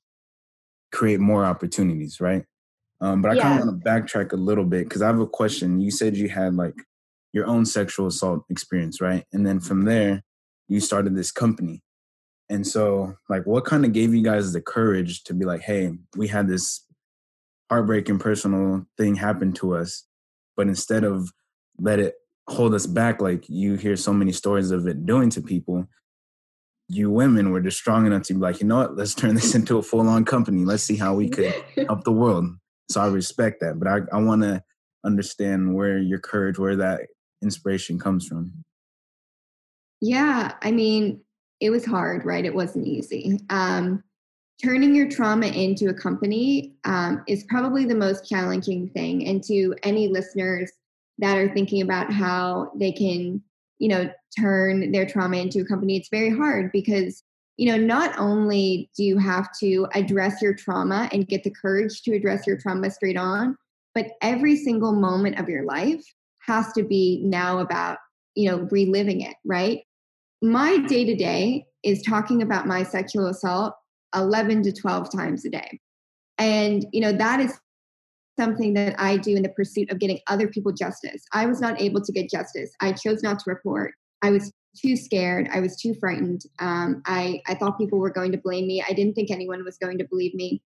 create 0.91 1.19
more 1.19 1.46
opportunities 1.46 2.19
right? 2.19 2.46
Um, 3.01 3.22
but 3.22 3.31
i 3.31 3.36
yeah. 3.36 3.43
kind 3.43 3.60
of 3.60 3.67
want 3.67 3.84
to 3.84 3.89
backtrack 3.89 4.34
a 4.34 4.38
little 4.38 4.65
bit 4.65 4.86
because 4.86 5.01
i 5.01 5.08
have 5.08 5.19
a 5.19 5.27
question. 5.27 5.79
You 5.79 5.91
said 5.91 6.17
you 6.17 6.29
had 6.29 6.55
like 6.55 6.75
your 7.31 7.46
own 7.46 7.65
sexual 7.65 8.08
assault 8.08 8.43
experience 8.50 9.01
right? 9.01 9.25
And 9.31 9.46
then 9.46 9.60
from 9.60 9.86
there 9.86 10.24
you 10.67 10.79
started 10.79 11.15
this 11.15 11.31
company. 11.31 11.81
And 12.50 12.65
so 12.65 13.15
like 13.29 13.46
what 13.46 13.65
kind 13.65 13.86
of 13.86 13.93
gave 13.93 14.13
you 14.13 14.24
guys 14.24 14.53
the 14.53 14.62
courage 14.62 15.24
to 15.25 15.34
be 15.34 15.46
like 15.46 15.62
hey 15.62 15.93
we 16.15 16.27
had 16.27 16.48
this 16.48 16.86
heartbreaking 17.69 18.19
personal 18.19 18.86
thing 18.98 19.15
happen 19.15 19.53
to 19.53 19.75
us 19.75 20.05
but 20.58 20.67
instead 20.67 21.05
of 21.05 21.31
let 21.79 22.00
it 22.00 22.15
hold 22.50 22.74
us 22.74 22.86
back 22.86 23.22
like 23.22 23.48
you 23.48 23.75
hear 23.75 23.96
so 23.96 24.12
many 24.12 24.32
stories 24.32 24.72
of 24.72 24.88
it 24.88 25.06
doing 25.06 25.29
to 25.32 25.41
people. 25.41 25.88
You 26.88 27.12
women 27.12 27.51
were 27.51 27.62
just 27.62 27.77
strong 27.77 28.08
enough 28.08 28.24
to 28.24 28.34
be 28.34 28.39
like 28.39 28.60
you 28.60 28.68
know 28.68 28.77
what? 28.77 28.96
Let's 28.96 29.13
turn 29.13 29.36
this 29.36 29.56
into 29.60 29.77
a 29.77 29.84
full-on 29.84 30.25
company. 30.25 30.65
Let's 30.65 30.84
see 30.84 30.98
how 30.98 31.13
we 31.13 31.29
could 31.29 31.53
help 31.88 32.03
the 32.03 32.12
world. 32.12 32.46
So 32.89 33.01
i 33.01 33.08
respect 33.08 33.62
that 33.62 33.77
but 33.77 33.88
i, 33.88 34.00
I 34.12 34.20
want 34.20 34.41
to 34.41 34.63
understand 35.06 35.75
where 35.75 36.00
your 36.00 36.20
courage 36.20 36.58
where 36.58 36.75
that 36.77 37.01
inspiration 37.44 38.00
comes 38.00 38.27
from. 38.27 38.51
Yeah 40.01 40.53
i 40.62 40.72
mean 40.72 41.22
it 41.62 41.70
was 41.70 41.86
hard 41.86 42.25
right? 42.25 42.46
It 42.46 42.56
wasn't 42.56 42.88
easy. 42.88 43.39
Um, 43.50 44.03
turning 44.63 44.94
your 44.96 45.10
trauma 45.10 45.48
into 45.48 45.89
a 45.89 45.94
company 45.94 46.74
um, 46.84 47.24
is 47.27 47.46
probably 47.48 47.86
the 47.86 47.96
most 47.96 48.27
challenging 48.27 48.89
thing 48.89 49.27
and 49.27 49.44
to 49.44 49.75
any 49.84 50.08
listeners 50.08 50.72
that 51.20 51.38
are 51.38 51.54
thinking 51.54 51.82
about 51.82 52.12
how 52.12 52.72
they 52.76 52.92
can, 52.92 53.42
you 53.78 53.88
know, 53.88 54.10
turn 54.38 54.92
their 54.92 55.06
trauma 55.06 55.38
into 55.38 55.62
a 55.62 55.66
company, 55.66 55.98
it's 55.98 56.10
very 56.10 56.36
hard 56.36 56.72
because, 56.72 57.24
you 57.58 57.70
know, 57.70 57.78
not 57.78 58.18
only 58.18 58.90
do 58.96 59.04
you 59.04 59.18
have 59.18 59.50
to 59.60 59.88
address 59.94 60.42
your 60.42 60.54
trauma 60.54 61.10
and 61.12 61.28
get 61.28 61.44
the 61.44 61.52
courage 61.52 62.02
to 62.04 62.16
address 62.16 62.48
your 62.48 62.58
trauma 62.58 62.90
straight 62.90 63.18
on, 63.18 63.58
but 63.94 64.12
every 64.22 64.56
single 64.56 64.94
moment 64.94 65.40
of 65.40 65.50
your 65.50 65.66
life 65.66 66.04
has 66.46 66.72
to 66.74 66.84
be 66.84 67.22
now 67.24 67.60
about, 67.60 67.98
you 68.36 68.50
know, 68.50 68.68
reliving 68.72 69.22
it, 69.22 69.36
right? 69.46 69.82
My 70.42 70.78
day 70.78 71.04
to 71.06 71.16
day 71.16 71.66
is 71.84 72.02
talking 72.02 72.42
about 72.42 72.68
my 72.68 72.84
sexual 72.84 73.28
assault 73.28 73.74
11 74.16 74.64
to 74.64 74.72
12 74.72 75.12
times 75.12 75.46
a 75.46 75.50
day. 75.50 75.80
And, 76.38 76.86
you 76.94 77.02
know, 77.02 77.12
that 77.12 77.42
is 77.42 77.60
something 78.39 78.74
that 78.74 78.96
I 78.98 79.17
do 79.17 79.36
in 79.36 79.43
the 79.43 79.50
pursuit 79.50 79.91
of 79.91 80.00
getting 80.00 80.19
other 80.27 80.48
people 80.48 80.72
justice. 80.72 81.25
I 81.34 81.46
was 81.46 81.60
not 81.60 81.81
able 81.81 82.01
to 82.01 82.12
get 82.12 82.29
justice. 82.29 82.72
I 82.79 82.93
chose 82.93 83.22
not 83.22 83.39
to 83.39 83.50
report. 83.50 83.93
I 84.22 84.31
was 84.31 84.53
too 84.79 84.96
scared. 84.96 85.50
I 85.51 85.60
was 85.60 85.75
too 85.75 85.93
frightened. 86.00 86.43
Um, 86.60 87.01
I, 87.05 87.41
I 87.48 87.55
thought 87.55 87.77
people 87.77 88.00
were 88.00 88.10
going 88.10 88.31
to 88.31 88.38
blame 88.38 88.67
me. 88.67 88.84
I 88.88 88.93
didn't 88.93 89.13
think 89.13 89.29
anyone 89.29 89.65
was 89.65 89.77
going 89.77 89.98
to 89.98 90.08
believe 90.08 90.34
me. 90.34 90.62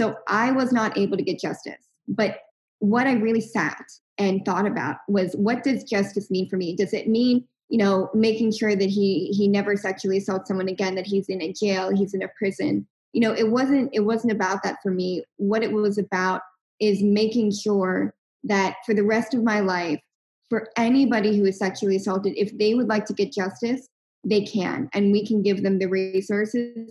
So 0.00 0.16
I 0.28 0.52
was 0.52 0.72
not 0.72 0.96
able 0.96 1.16
to 1.16 1.22
get 1.22 1.40
justice. 1.40 1.84
But 2.06 2.38
what 2.78 3.06
I 3.06 3.12
really 3.12 3.40
sat 3.40 3.84
and 4.16 4.44
thought 4.44 4.66
about 4.66 4.96
was 5.08 5.34
what 5.34 5.64
does 5.64 5.84
justice 5.84 6.30
mean 6.30 6.48
for 6.48 6.56
me? 6.56 6.76
Does 6.76 6.94
it 6.94 7.08
mean, 7.08 7.44
you 7.68 7.78
know, 7.78 8.08
making 8.14 8.52
sure 8.52 8.74
that 8.74 8.88
he 8.88 9.32
he 9.36 9.48
never 9.48 9.76
sexually 9.76 10.18
assaults 10.18 10.48
someone 10.48 10.68
again, 10.68 10.94
that 10.94 11.06
he's 11.06 11.28
in 11.28 11.42
a 11.42 11.52
jail, 11.52 11.94
he's 11.94 12.14
in 12.14 12.22
a 12.22 12.28
prison? 12.38 12.86
You 13.12 13.20
know, 13.20 13.34
it 13.34 13.50
wasn't 13.50 13.90
it 13.92 14.00
wasn't 14.00 14.32
about 14.32 14.62
that 14.62 14.76
for 14.82 14.90
me. 14.90 15.24
What 15.36 15.62
it 15.62 15.72
was 15.72 15.98
about 15.98 16.42
is 16.80 17.02
making 17.02 17.52
sure 17.52 18.14
that 18.44 18.76
for 18.86 18.94
the 18.94 19.04
rest 19.04 19.34
of 19.34 19.42
my 19.42 19.60
life, 19.60 20.00
for 20.48 20.68
anybody 20.76 21.36
who 21.36 21.44
is 21.44 21.58
sexually 21.58 21.96
assaulted, 21.96 22.34
if 22.36 22.56
they 22.56 22.74
would 22.74 22.88
like 22.88 23.04
to 23.06 23.12
get 23.12 23.32
justice, 23.32 23.88
they 24.24 24.42
can, 24.42 24.88
and 24.92 25.12
we 25.12 25.26
can 25.26 25.42
give 25.42 25.62
them 25.62 25.78
the 25.78 25.86
resources. 25.86 26.90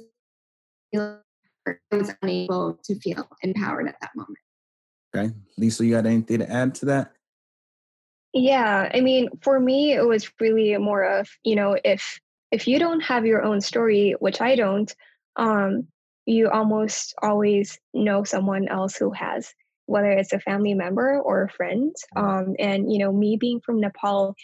I 0.95 1.17
was 1.91 2.11
unable 2.21 2.79
to 2.83 2.95
feel 2.99 3.27
empowered 3.41 3.87
at 3.87 3.95
that 4.01 4.11
moment. 4.15 4.37
Okay, 5.15 5.33
Lisa, 5.57 5.85
you 5.85 5.95
got 5.95 6.05
anything 6.05 6.39
to 6.39 6.51
add 6.51 6.75
to 6.75 6.85
that? 6.87 7.11
Yeah, 8.33 8.89
I 8.93 9.01
mean, 9.01 9.29
for 9.41 9.59
me, 9.59 9.93
it 9.93 10.05
was 10.05 10.31
really 10.39 10.77
more 10.77 11.03
of 11.03 11.27
you 11.43 11.55
know, 11.55 11.77
if 11.83 12.19
if 12.51 12.67
you 12.67 12.79
don't 12.79 13.01
have 13.01 13.25
your 13.25 13.43
own 13.43 13.59
story, 13.61 14.15
which 14.19 14.39
I 14.41 14.55
don't, 14.55 14.93
um, 15.35 15.87
you 16.25 16.49
almost 16.49 17.15
always 17.21 17.79
know 17.93 18.23
someone 18.23 18.67
else 18.67 18.95
who 18.95 19.11
has 19.11 19.53
whether 19.87 20.11
it's 20.11 20.33
a 20.33 20.39
family 20.39 20.73
member 20.73 21.19
or 21.19 21.43
a 21.43 21.49
friend. 21.49 21.93
Mm-hmm. 22.15 22.27
Um, 22.27 22.55
and, 22.59 22.91
you 22.91 22.99
know, 22.99 23.11
me 23.11 23.37
being 23.37 23.59
from 23.65 23.81
Nepal 23.81 24.35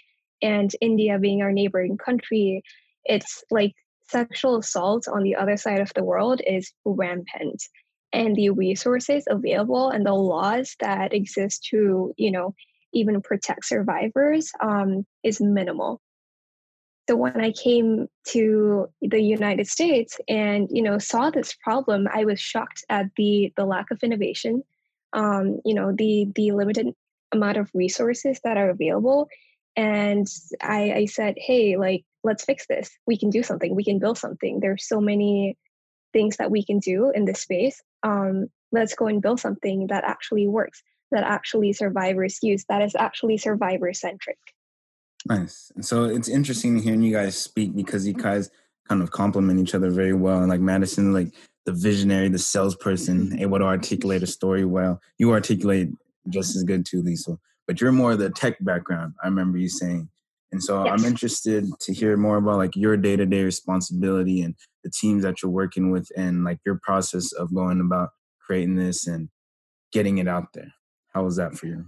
and 0.41 0.71
India 0.81 1.19
being 1.19 1.41
our 1.41 1.51
neighboring 1.51 1.97
country, 1.97 2.63
it's 3.05 3.43
like 3.51 3.73
sexual 4.09 4.57
assault 4.57 5.07
on 5.07 5.23
the 5.23 5.35
other 5.35 5.57
side 5.57 5.81
of 5.81 5.91
the 5.93 6.03
world 6.03 6.41
is 6.45 6.73
rampant. 6.85 7.61
And 8.11 8.35
the 8.35 8.51
resources 8.51 9.23
available 9.29 9.89
and 9.89 10.05
the 10.05 10.13
laws 10.13 10.75
that 10.79 11.13
exist 11.13 11.67
to, 11.71 12.13
you 12.17 12.31
know, 12.31 12.53
even 12.93 13.21
protect 13.21 13.65
survivors 13.65 14.51
um, 14.61 15.05
is 15.23 15.41
minimal. 15.41 15.99
So 17.09 17.17
when 17.17 17.41
I 17.41 17.51
came 17.51 18.07
to 18.27 18.87
the 19.01 19.19
United 19.19 19.67
States 19.67 20.17
and 20.29 20.69
you 20.71 20.81
know 20.81 20.97
saw 20.99 21.29
this 21.29 21.53
problem, 21.61 22.07
I 22.13 22.23
was 22.23 22.39
shocked 22.39 22.85
at 22.89 23.07
the 23.17 23.51
the 23.57 23.65
lack 23.65 23.91
of 23.91 23.99
innovation, 24.03 24.63
um, 25.13 25.59
you 25.65 25.73
know 25.73 25.91
the 25.91 26.27
the 26.35 26.51
limited 26.51 26.87
amount 27.31 27.57
of 27.57 27.69
resources 27.73 28.39
that 28.43 28.57
are 28.57 28.69
available. 28.69 29.27
And 29.75 30.27
I, 30.61 30.91
I 30.91 31.05
said 31.05 31.35
hey 31.37 31.77
like 31.77 32.03
let's 32.23 32.45
fix 32.45 32.67
this. 32.67 32.89
We 33.07 33.17
can 33.17 33.29
do 33.29 33.43
something. 33.43 33.75
We 33.75 33.83
can 33.83 33.99
build 33.99 34.17
something. 34.17 34.59
There's 34.59 34.87
so 34.87 35.01
many 35.01 35.57
things 36.13 36.37
that 36.37 36.51
we 36.51 36.63
can 36.63 36.79
do 36.79 37.11
in 37.13 37.25
this 37.25 37.41
space. 37.41 37.81
Um, 38.03 38.47
let's 38.71 38.93
go 38.93 39.07
and 39.07 39.21
build 39.21 39.39
something 39.39 39.87
that 39.87 40.03
actually 40.03 40.47
works 40.47 40.83
that 41.11 41.23
actually 41.23 41.73
survivors 41.73 42.39
use 42.41 42.65
that 42.69 42.81
is 42.81 42.95
actually 42.95 43.37
survivor 43.37 43.93
centric 43.93 44.37
nice. 45.25 45.71
And 45.75 45.85
so 45.85 46.05
it's 46.05 46.29
interesting 46.29 46.77
hearing 46.77 47.01
you 47.01 47.13
guys 47.13 47.37
speak 47.37 47.75
because 47.75 48.07
you 48.07 48.13
guys 48.13 48.49
kind 48.87 49.01
of 49.01 49.11
complement 49.11 49.59
each 49.59 49.75
other 49.75 49.89
very 49.89 50.13
well. 50.13 50.39
And 50.39 50.49
like 50.49 50.59
madison 50.59 51.13
like 51.13 51.33
the 51.65 51.73
visionary, 51.73 52.29
the 52.29 52.39
salesperson, 52.39 53.27
mm-hmm. 53.27 53.39
able 53.39 53.59
to 53.59 53.65
articulate 53.65 54.23
a 54.23 54.27
story 54.27 54.65
well. 54.65 55.01
You 55.17 55.31
articulate 55.31 55.89
just 56.29 56.55
as 56.55 56.63
good 56.63 56.85
too, 56.85 57.01
Lisa, 57.01 57.37
but 57.67 57.79
you're 57.81 57.91
more 57.91 58.13
of 58.13 58.19
the 58.19 58.29
tech 58.29 58.57
background. 58.61 59.13
I 59.23 59.27
remember 59.27 59.57
you 59.57 59.69
saying. 59.69 60.09
And 60.51 60.63
so 60.63 60.85
yes. 60.85 60.93
I'm 60.93 61.05
interested 61.05 61.65
to 61.79 61.93
hear 61.93 62.15
more 62.15 62.37
about 62.37 62.57
like 62.57 62.75
your 62.75 62.95
day 62.95 63.15
to 63.15 63.25
day 63.25 63.43
responsibility 63.43 64.43
and 64.43 64.55
the 64.83 64.91
teams 64.91 65.23
that 65.23 65.41
you're 65.41 65.51
working 65.51 65.89
with 65.89 66.07
and 66.15 66.43
like 66.43 66.59
your 66.65 66.79
process 66.83 67.31
of 67.31 67.53
going 67.53 67.81
about 67.81 68.09
creating 68.39 68.75
this 68.75 69.07
and 69.07 69.29
getting 69.91 70.19
it 70.19 70.27
out 70.27 70.53
there. 70.53 70.71
How 71.13 71.23
was 71.23 71.37
that 71.37 71.55
for 71.55 71.67
you? 71.67 71.85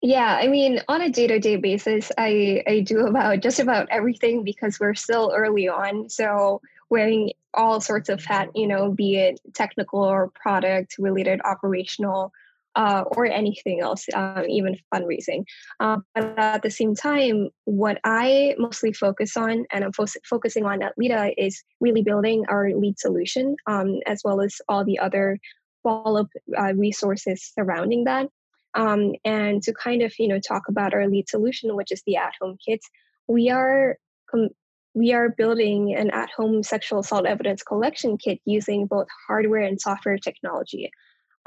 Yeah, 0.00 0.38
I 0.40 0.46
mean, 0.46 0.80
on 0.88 1.02
a 1.02 1.10
day-to-day 1.10 1.56
basis, 1.56 2.12
I 2.16 2.62
I 2.68 2.80
do 2.80 3.06
about 3.06 3.40
just 3.40 3.58
about 3.58 3.88
everything 3.90 4.44
because 4.44 4.78
we're 4.78 4.94
still 4.94 5.32
early 5.36 5.68
on. 5.68 6.08
So 6.08 6.60
wearing 6.90 7.32
all 7.54 7.80
sorts 7.80 8.08
of 8.08 8.24
hat, 8.24 8.48
you 8.54 8.66
know, 8.66 8.90
be 8.90 9.16
it 9.16 9.40
technical 9.54 10.00
or 10.00 10.30
product 10.34 10.96
related, 10.98 11.40
operational, 11.44 12.32
uh, 12.76 13.02
or 13.16 13.26
anything 13.26 13.80
else, 13.80 14.06
um, 14.14 14.44
even 14.48 14.78
fundraising. 14.94 15.44
Uh, 15.80 15.98
but 16.14 16.38
at 16.38 16.62
the 16.62 16.70
same 16.70 16.94
time, 16.94 17.48
what 17.64 17.98
I 18.04 18.54
mostly 18.58 18.92
focus 18.92 19.36
on 19.36 19.66
and 19.72 19.84
I'm 19.84 19.92
fo- 19.92 20.06
focusing 20.24 20.64
on 20.64 20.82
at 20.82 20.92
Leda 20.96 21.32
is 21.36 21.62
really 21.80 22.02
building 22.02 22.44
our 22.48 22.70
lead 22.72 22.98
solution, 22.98 23.56
um, 23.66 23.98
as 24.06 24.22
well 24.24 24.40
as 24.40 24.60
all 24.68 24.84
the 24.84 24.98
other 25.00 25.38
follow 25.82 26.20
up 26.20 26.28
uh, 26.56 26.72
resources 26.74 27.52
surrounding 27.52 28.04
that. 28.04 28.28
Um, 28.74 29.14
and 29.24 29.60
to 29.64 29.72
kind 29.72 30.02
of, 30.02 30.12
you 30.18 30.28
know, 30.28 30.38
talk 30.38 30.68
about 30.68 30.94
our 30.94 31.08
lead 31.08 31.28
solution, 31.28 31.74
which 31.74 31.90
is 31.90 32.02
the 32.06 32.16
at 32.16 32.34
home 32.40 32.58
kits, 32.64 32.88
we 33.26 33.50
are 33.50 33.96
com- 34.30 34.50
we 34.98 35.12
are 35.12 35.28
building 35.28 35.94
an 35.94 36.10
at 36.10 36.28
home 36.36 36.64
sexual 36.64 36.98
assault 36.98 37.24
evidence 37.24 37.62
collection 37.62 38.18
kit 38.18 38.40
using 38.44 38.86
both 38.86 39.06
hardware 39.28 39.62
and 39.62 39.80
software 39.80 40.18
technology. 40.18 40.90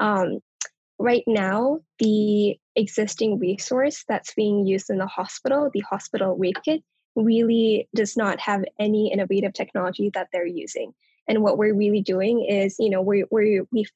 Um, 0.00 0.38
right 0.98 1.22
now, 1.26 1.80
the 1.98 2.56
existing 2.76 3.38
resource 3.38 4.04
that's 4.08 4.32
being 4.32 4.66
used 4.66 4.88
in 4.88 4.96
the 4.96 5.06
hospital, 5.06 5.70
the 5.74 5.80
hospital 5.80 6.34
rape 6.38 6.56
kit, 6.64 6.82
really 7.14 7.88
does 7.94 8.16
not 8.16 8.40
have 8.40 8.64
any 8.78 9.12
innovative 9.12 9.52
technology 9.52 10.10
that 10.14 10.28
they're 10.32 10.46
using. 10.46 10.94
And 11.28 11.42
what 11.42 11.58
we're 11.58 11.74
really 11.74 12.00
doing 12.00 12.46
is, 12.48 12.76
you 12.78 12.88
know, 12.88 13.02
we 13.02 13.24
we 13.30 13.60
we've 13.70 13.92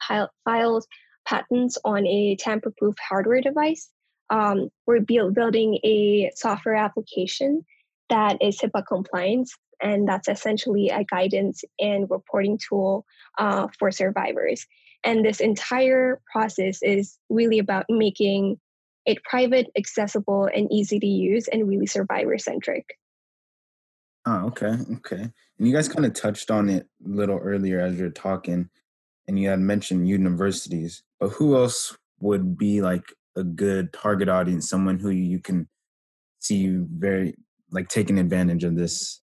filed 0.47 0.85
patents 1.27 1.79
on 1.83 2.07
a 2.07 2.37
tamper-proof 2.37 2.95
hardware 3.09 3.41
device. 3.41 3.89
Um, 4.29 4.69
we're 4.87 5.01
build, 5.01 5.35
building 5.35 5.79
a 5.83 6.31
software 6.35 6.75
application 6.75 7.65
that 8.09 8.39
is 8.41 8.59
HIPAA 8.59 8.85
compliant, 8.87 9.51
and 9.83 10.09
that's 10.09 10.29
essentially 10.29 10.89
a 10.89 11.05
guidance 11.05 11.63
and 11.79 12.11
reporting 12.11 12.59
tool 12.59 13.05
uh, 13.39 13.69
for 13.79 13.91
survivors. 13.91 14.67
And 15.05 15.25
this 15.25 15.41
entire 15.41 16.21
process 16.33 16.79
is 16.83 17.19
really 17.29 17.59
about 17.59 17.87
making 17.89 18.59
it 19.05 19.23
private, 19.23 19.69
accessible, 19.77 20.49
and 20.53 20.71
easy 20.73 20.99
to 20.99 21.07
use, 21.07 21.47
and 21.49 21.69
really 21.69 21.87
survivor 21.87 22.39
centric. 22.39 22.85
Oh, 24.27 24.47
okay, 24.47 24.77
okay. 24.97 25.31
And 25.59 25.69
you 25.69 25.73
guys 25.73 25.89
kind 25.89 26.05
of 26.05 26.13
touched 26.13 26.51
on 26.51 26.69
it 26.69 26.87
a 27.05 27.09
little 27.09 27.39
earlier 27.39 27.81
as 27.81 27.99
you're 27.99 28.11
talking, 28.11 28.69
and 29.29 29.39
you 29.39 29.49
had 29.49 29.61
mentioned 29.61 30.09
universities. 30.09 31.05
But 31.21 31.31
who 31.31 31.57
else 31.57 31.97
would 32.19 32.59
be 32.59 32.83
like 32.83 33.05
a 33.37 33.45
good 33.45 33.93
target 33.93 34.29
audience? 34.29 34.69
Someone 34.69 34.99
who 34.99 35.11
you 35.11 35.39
can 35.39 35.69
see 36.41 36.69
very 36.69 37.37
like 37.71 37.89
taking 37.89 38.19
advantage 38.19 38.65
of 38.65 38.77
this. 38.77 39.21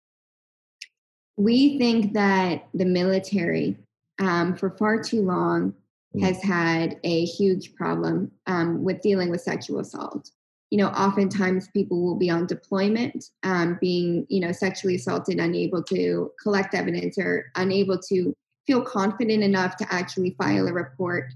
We 1.36 1.78
think 1.78 2.12
that 2.14 2.68
the 2.74 2.84
military, 2.84 3.76
um, 4.18 4.56
for 4.56 4.70
far 4.70 5.02
too 5.02 5.22
long, 5.22 5.74
mm. 6.14 6.22
has 6.22 6.42
had 6.42 6.98
a 7.04 7.24
huge 7.24 7.74
problem 7.74 8.30
um, 8.46 8.84
with 8.84 9.00
dealing 9.00 9.30
with 9.30 9.40
sexual 9.40 9.80
assault 9.80 10.30
you 10.70 10.78
know, 10.78 10.88
oftentimes 10.88 11.68
people 11.68 12.00
will 12.00 12.14
be 12.14 12.30
on 12.30 12.46
deployment, 12.46 13.26
um, 13.42 13.76
being, 13.80 14.24
you 14.28 14.40
know, 14.40 14.52
sexually 14.52 14.94
assaulted, 14.94 15.40
unable 15.40 15.82
to 15.82 16.30
collect 16.40 16.74
evidence 16.74 17.18
or 17.18 17.50
unable 17.56 17.98
to 17.98 18.32
feel 18.66 18.80
confident 18.80 19.42
enough 19.42 19.76
to 19.76 19.92
actually 19.92 20.36
file 20.38 20.68
a 20.68 20.72
report. 20.72 21.32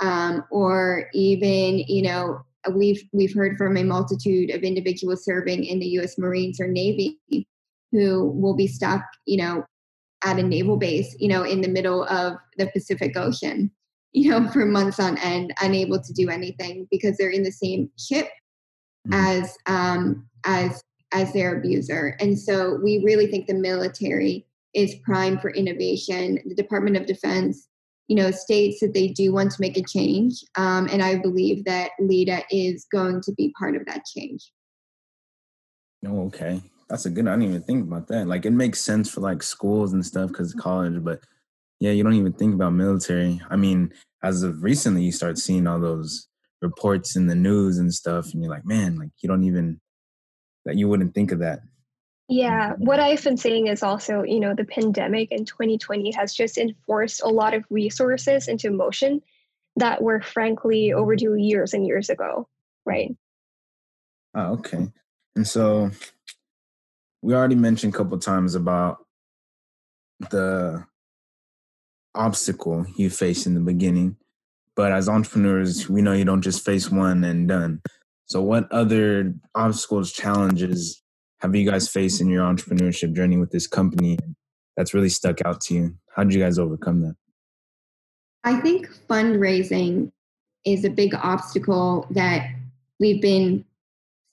Um, 0.00 0.44
or 0.50 1.08
even, 1.14 1.78
you 1.78 2.02
know, 2.02 2.44
we've 2.72 3.02
we've 3.12 3.34
heard 3.34 3.56
from 3.56 3.76
a 3.76 3.84
multitude 3.84 4.50
of 4.50 4.62
individuals 4.62 5.24
serving 5.24 5.64
in 5.64 5.78
the 5.78 5.86
U.S. 5.86 6.18
Marines 6.18 6.60
or 6.60 6.68
Navy 6.68 7.18
who 7.94 8.30
will 8.30 8.54
be 8.54 8.66
stuck, 8.66 9.02
you 9.24 9.36
know, 9.36 9.64
at 10.24 10.38
a 10.38 10.42
naval 10.42 10.76
base, 10.76 11.14
you 11.20 11.28
know, 11.28 11.44
in 11.44 11.60
the 11.60 11.68
middle 11.68 12.04
of 12.04 12.34
the 12.58 12.66
Pacific 12.72 13.16
Ocean, 13.16 13.70
you 14.12 14.30
know, 14.30 14.48
for 14.50 14.66
months 14.66 15.00
on 15.00 15.16
end, 15.18 15.54
unable 15.60 16.00
to 16.00 16.12
do 16.12 16.28
anything 16.28 16.86
because 16.90 17.16
they're 17.16 17.30
in 17.30 17.42
the 17.42 17.52
same 17.52 17.90
ship 17.98 18.28
mm-hmm. 19.08 19.14
as 19.14 19.56
um, 19.66 20.28
as 20.44 20.82
as 21.12 21.32
their 21.32 21.56
abuser. 21.56 22.16
And 22.18 22.38
so 22.38 22.78
we 22.82 23.00
really 23.04 23.28
think 23.28 23.46
the 23.46 23.54
military 23.54 24.46
is 24.74 24.96
prime 25.04 25.38
for 25.38 25.50
innovation. 25.50 26.40
The 26.44 26.56
Department 26.56 26.96
of 26.96 27.06
Defense, 27.06 27.68
you 28.08 28.16
know, 28.16 28.30
states 28.30 28.80
that 28.80 28.94
they 28.94 29.08
do 29.08 29.32
want 29.32 29.50
to 29.52 29.60
make 29.60 29.76
a 29.76 29.82
change, 29.82 30.42
um, 30.56 30.88
and 30.90 31.02
I 31.02 31.16
believe 31.16 31.64
that 31.64 31.90
LEDA 31.98 32.42
is 32.50 32.86
going 32.92 33.20
to 33.22 33.32
be 33.32 33.52
part 33.58 33.76
of 33.76 33.86
that 33.86 34.02
change. 34.04 34.50
Oh, 36.06 36.26
okay. 36.26 36.62
That's 36.88 37.06
a 37.06 37.10
good. 37.10 37.26
I 37.26 37.32
didn't 37.32 37.48
even 37.48 37.62
think 37.62 37.86
about 37.86 38.08
that. 38.08 38.26
Like, 38.26 38.44
it 38.44 38.50
makes 38.50 38.80
sense 38.80 39.10
for 39.10 39.20
like 39.20 39.42
schools 39.42 39.94
and 39.94 40.04
stuff 40.04 40.28
because 40.28 40.52
college, 40.52 41.02
but 41.02 41.20
yeah, 41.80 41.92
you 41.92 42.02
don't 42.02 42.14
even 42.14 42.34
think 42.34 42.54
about 42.54 42.74
military. 42.74 43.40
I 43.48 43.56
mean, 43.56 43.92
as 44.22 44.42
of 44.42 44.62
recently, 44.62 45.02
you 45.02 45.12
start 45.12 45.38
seeing 45.38 45.66
all 45.66 45.80
those 45.80 46.28
reports 46.64 47.14
in 47.14 47.26
the 47.26 47.34
news 47.34 47.78
and 47.78 47.92
stuff 47.92 48.32
and 48.32 48.42
you're 48.42 48.50
like 48.50 48.64
man 48.64 48.96
like 48.96 49.10
you 49.20 49.28
don't 49.28 49.44
even 49.44 49.78
that 50.64 50.76
you 50.76 50.88
wouldn't 50.88 51.14
think 51.14 51.30
of 51.30 51.38
that 51.38 51.60
yeah 52.28 52.72
what 52.78 53.00
i've 53.00 53.22
been 53.22 53.36
saying 53.36 53.66
is 53.66 53.82
also 53.82 54.22
you 54.22 54.40
know 54.40 54.54
the 54.54 54.64
pandemic 54.64 55.30
in 55.30 55.44
2020 55.44 56.12
has 56.12 56.34
just 56.34 56.58
enforced 56.58 57.22
a 57.22 57.28
lot 57.28 57.54
of 57.54 57.64
resources 57.70 58.48
into 58.48 58.70
motion 58.70 59.20
that 59.76 60.02
were 60.02 60.20
frankly 60.20 60.92
overdue 60.92 61.34
years 61.34 61.74
and 61.74 61.86
years 61.86 62.08
ago 62.08 62.48
right 62.86 63.14
oh 64.34 64.54
okay 64.54 64.88
and 65.36 65.46
so 65.46 65.90
we 67.22 67.34
already 67.34 67.54
mentioned 67.54 67.94
a 67.94 67.96
couple 67.96 68.18
times 68.18 68.54
about 68.54 68.98
the 70.30 70.84
obstacle 72.14 72.86
you 72.96 73.10
face 73.10 73.46
in 73.46 73.54
the 73.54 73.60
beginning 73.60 74.16
but 74.76 74.92
as 74.92 75.08
entrepreneurs, 75.08 75.88
we 75.88 76.02
know 76.02 76.12
you 76.12 76.24
don't 76.24 76.42
just 76.42 76.64
face 76.64 76.90
one 76.90 77.22
and 77.24 77.48
done. 77.48 77.80
So, 78.26 78.42
what 78.42 78.70
other 78.72 79.34
obstacles, 79.54 80.12
challenges 80.12 81.02
have 81.44 81.54
you 81.54 81.70
guys 81.70 81.86
faced 81.86 82.22
in 82.22 82.28
your 82.30 82.42
entrepreneurship 82.42 83.12
journey 83.12 83.36
with 83.36 83.50
this 83.50 83.66
company 83.66 84.18
that's 84.78 84.94
really 84.94 85.10
stuck 85.10 85.44
out 85.44 85.60
to 85.60 85.74
you? 85.74 85.94
How 86.16 86.24
did 86.24 86.32
you 86.32 86.40
guys 86.40 86.58
overcome 86.58 87.02
that? 87.02 87.16
I 88.44 88.60
think 88.60 88.88
fundraising 89.10 90.10
is 90.64 90.86
a 90.86 90.90
big 90.90 91.14
obstacle 91.14 92.06
that 92.12 92.48
we've 92.98 93.20
been 93.20 93.62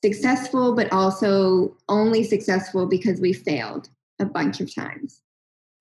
successful, 0.01 0.73
but 0.73 0.89
also 0.93 1.75
only 1.89 2.23
successful 2.23 2.85
because 2.85 3.19
we 3.19 3.33
failed 3.33 3.89
a 4.19 4.25
bunch 4.25 4.61
of 4.61 4.73
times, 4.73 5.21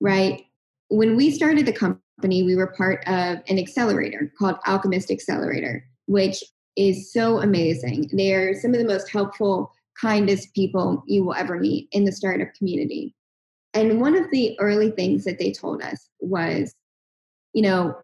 right? 0.01 0.43
When 0.89 1.15
we 1.15 1.31
started 1.31 1.65
the 1.65 1.71
company, 1.71 2.43
we 2.43 2.57
were 2.57 2.67
part 2.67 3.07
of 3.07 3.37
an 3.47 3.57
accelerator 3.57 4.33
called 4.37 4.57
Alchemist 4.67 5.09
Accelerator, 5.09 5.87
which 6.07 6.43
is 6.75 7.13
so 7.13 7.39
amazing. 7.39 8.09
They're 8.11 8.53
some 8.59 8.73
of 8.73 8.79
the 8.79 8.85
most 8.85 9.09
helpful, 9.09 9.71
kindest 9.99 10.53
people 10.53 11.03
you 11.07 11.23
will 11.23 11.33
ever 11.33 11.59
meet 11.59 11.87
in 11.91 12.05
the 12.05 12.11
startup 12.11 12.53
community. 12.53 13.15
And 13.73 14.01
one 14.01 14.15
of 14.15 14.29
the 14.31 14.59
early 14.59 14.91
things 14.91 15.23
that 15.23 15.39
they 15.39 15.51
told 15.51 15.81
us 15.81 16.09
was, 16.19 16.75
you 17.53 17.61
know, 17.61 17.95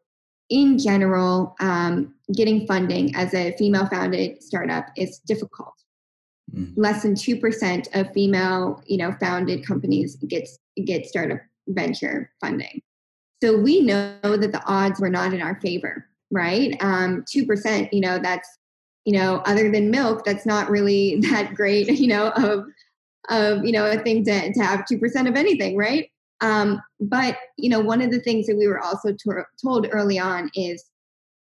in 0.49 0.77
general, 0.77 1.55
um, 1.59 2.13
getting 2.33 2.65
funding 2.65 3.15
as 3.15 3.33
a 3.33 3.55
female 3.57 3.85
founded 3.87 4.41
startup 4.41 4.87
is 4.95 5.19
difficult. 5.19 5.73
Mm-hmm. 6.55 6.79
Less 6.79 7.03
than 7.03 7.15
2% 7.15 7.99
of 7.99 8.13
female, 8.13 8.81
you 8.85 8.97
know, 8.97 9.13
founded 9.19 9.65
companies 9.65 10.15
gets 10.27 10.57
get 10.85 11.05
startup 11.05 11.39
venture 11.67 12.31
funding. 12.39 12.81
So 13.43 13.57
we 13.57 13.81
know 13.81 14.17
that 14.23 14.51
the 14.51 14.63
odds 14.65 14.99
were 14.99 15.09
not 15.09 15.33
in 15.33 15.41
our 15.41 15.59
favor, 15.59 16.07
right? 16.31 16.75
Um, 16.79 17.23
2%, 17.23 17.89
you 17.91 18.01
know, 18.01 18.19
that's, 18.19 18.47
you 19.07 19.13
know, 19.13 19.41
other 19.45 19.71
than 19.71 19.89
milk, 19.89 20.25
that's 20.25 20.45
not 20.45 20.69
really 20.69 21.21
that 21.31 21.53
great, 21.55 21.87
you 21.87 22.07
know, 22.07 22.31
of, 22.31 22.65
of, 23.29 23.65
you 23.65 23.71
know, 23.71 23.85
a 23.85 23.97
thing 23.97 24.25
to, 24.25 24.53
to 24.53 24.59
have 24.59 24.81
2% 24.81 25.29
of 25.29 25.35
anything, 25.35 25.77
right? 25.77 26.11
Um, 26.41 26.81
but, 26.99 27.37
you 27.57 27.69
know, 27.69 27.79
one 27.79 28.01
of 28.01 28.11
the 28.11 28.19
things 28.19 28.47
that 28.47 28.57
we 28.57 28.67
were 28.67 28.81
also 28.81 29.13
to- 29.13 29.45
told 29.63 29.87
early 29.91 30.19
on 30.19 30.51
is 30.55 30.83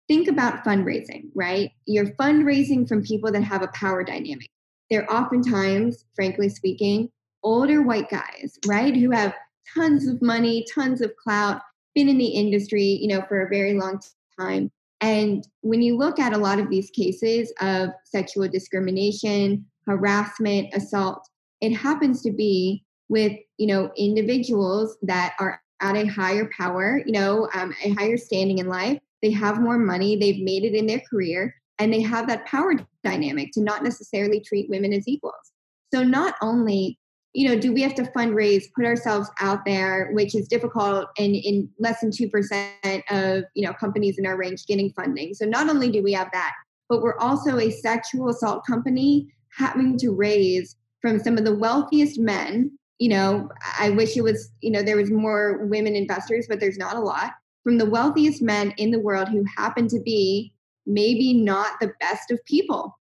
think 0.09 0.29
about 0.29 0.65
fundraising, 0.65 1.27
right? 1.35 1.71
You're 1.85 2.15
fundraising 2.15 2.89
from 2.89 3.03
people 3.03 3.31
that 3.31 3.45
have 3.45 3.63
a 3.63 3.69
power 3.69 4.03
dynamic. 4.03 4.49
They're 4.91 5.11
oftentimes, 5.13 6.07
frankly 6.15 6.49
speaking, 6.49 7.11
older 7.43 7.83
white 7.83 8.09
guys, 8.09 8.59
right? 8.67 8.97
Who 8.97 9.11
have 9.11 9.35
tons 9.75 10.09
of 10.09 10.23
money, 10.23 10.65
tons 10.75 11.03
of 11.03 11.15
clout, 11.17 11.61
been 11.95 12.09
in 12.09 12.17
the 12.17 12.29
industry, 12.29 12.83
you 12.83 13.09
know, 13.09 13.23
for 13.29 13.43
a 13.43 13.51
very 13.51 13.75
long 13.75 14.01
time. 14.41 14.71
And 15.03 15.47
when 15.63 15.83
you 15.83 15.97
look 15.97 16.21
at 16.21 16.33
a 16.33 16.39
lot 16.39 16.61
of 16.61 16.71
these 16.71 16.91
cases 16.91 17.53
of 17.61 17.91
sexual 18.05 18.49
discrimination, 18.49 19.67
harassment, 19.87 20.73
assault, 20.75 21.29
it 21.61 21.75
happens 21.75 22.23
to 22.23 22.33
be 22.33 22.85
with, 23.09 23.33
you 23.59 23.67
know, 23.67 23.91
individuals 23.97 24.97
that 25.03 25.35
are 25.41 25.61
at 25.81 25.97
a 25.97 26.07
higher 26.07 26.49
power, 26.57 27.03
you 27.05 27.13
know, 27.13 27.49
um, 27.55 27.75
a 27.85 27.91
higher 27.91 28.17
standing 28.17 28.59
in 28.59 28.69
life. 28.69 28.99
They 29.23 29.33
have 29.33 29.61
more 29.61 29.79
money, 29.79 30.17
they've 30.17 30.43
made 30.43 30.65
it 30.65 30.75
in 30.75 30.87
their 30.87 31.03
career, 31.11 31.55
and 31.79 31.93
they 31.93 32.01
have 32.03 32.29
that 32.29 32.47
power 32.47 32.75
dynamic 33.03 33.51
to 33.55 33.61
not 33.61 33.83
necessarily 33.83 34.41
treat 34.41 34.71
women 34.71 34.93
as 34.93 35.09
equals. 35.09 35.53
So 35.93 36.05
not 36.05 36.37
only 36.41 36.99
you 37.35 37.49
know, 37.49 37.59
do 37.59 37.73
we 37.73 37.81
have 37.83 37.95
to 37.95 38.03
fundraise, 38.03 38.65
put 38.75 38.85
ourselves 38.85 39.31
out 39.41 39.65
there, 39.65 40.11
which 40.13 40.35
is 40.35 40.49
difficult 40.49 41.07
and 41.19 41.35
in 41.35 41.69
less 41.79 42.01
than 42.01 42.11
2% 42.11 43.03
of, 43.11 43.45
you 43.55 43.67
know, 43.67 43.73
companies 43.73 44.19
in 44.19 44.27
our 44.27 44.37
range 44.37 44.67
getting 44.67 44.93
funding. 44.93 45.33
So 45.33 45.47
not 45.47 45.71
only 45.71 45.91
do 45.91 46.03
we 46.03 46.13
have 46.13 46.31
that, 46.33 46.53
but 46.89 47.01
we're 47.01 47.19
also 47.19 47.59
a 47.59 47.71
sexual 47.71 48.29
assault 48.29 48.67
company 48.67 49.33
having 49.57 49.97
to 49.99 50.11
raise 50.11 50.77
from 51.01 51.19
some 51.19 51.39
of 51.39 51.45
the 51.45 51.55
wealthiest 51.55 52.19
men. 52.19 52.71
You 52.99 53.09
know, 53.09 53.49
I 53.79 53.91
wish 53.91 54.17
it 54.17 54.23
was, 54.23 54.51
you 54.61 54.71
know, 54.71 54.83
there 54.83 54.99
was 54.99 55.11
more 55.11 55.65
women 55.65 55.97
investors, 55.97 56.47
but 56.49 56.61
there's 56.61 56.79
not 56.79 56.97
a 56.97 57.01
lot. 57.01 57.33
From 57.65 57.79
the 57.79 57.89
wealthiest 57.89 58.43
men 58.43 58.75
in 58.77 58.91
the 58.91 59.01
world 59.01 59.29
who 59.29 59.45
happen 59.57 59.89
to 59.89 60.01
be 60.01 60.53
maybe 60.87 61.33
not 61.33 61.81
the 61.81 61.93
best 62.01 62.31
of 62.31 62.45
people 62.45 62.99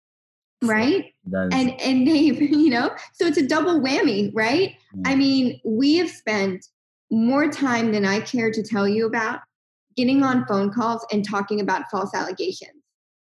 right 0.64 1.14
and 1.34 1.80
and 1.82 2.08
they've 2.08 2.42
you 2.42 2.70
know 2.70 2.90
so 3.14 3.26
it's 3.26 3.38
a 3.38 3.48
double 3.48 3.80
whammy 3.80 4.32
right 4.34 4.76
mm. 4.96 5.02
i 5.06 5.16
mean 5.16 5.60
we 5.66 5.96
have 5.96 6.10
spent 6.10 6.66
more 7.10 7.50
time 7.50 7.92
than 7.92 8.06
i 8.06 8.20
care 8.20 8.52
to 8.52 8.64
tell 8.64 8.88
you 8.88 9.06
about 9.06 9.40
getting 9.98 10.24
on 10.24 10.46
phone 10.46 10.72
calls 10.72 11.06
and 11.12 11.28
talking 11.28 11.60
about 11.60 11.84
false 11.92 12.14
allegations 12.14 12.84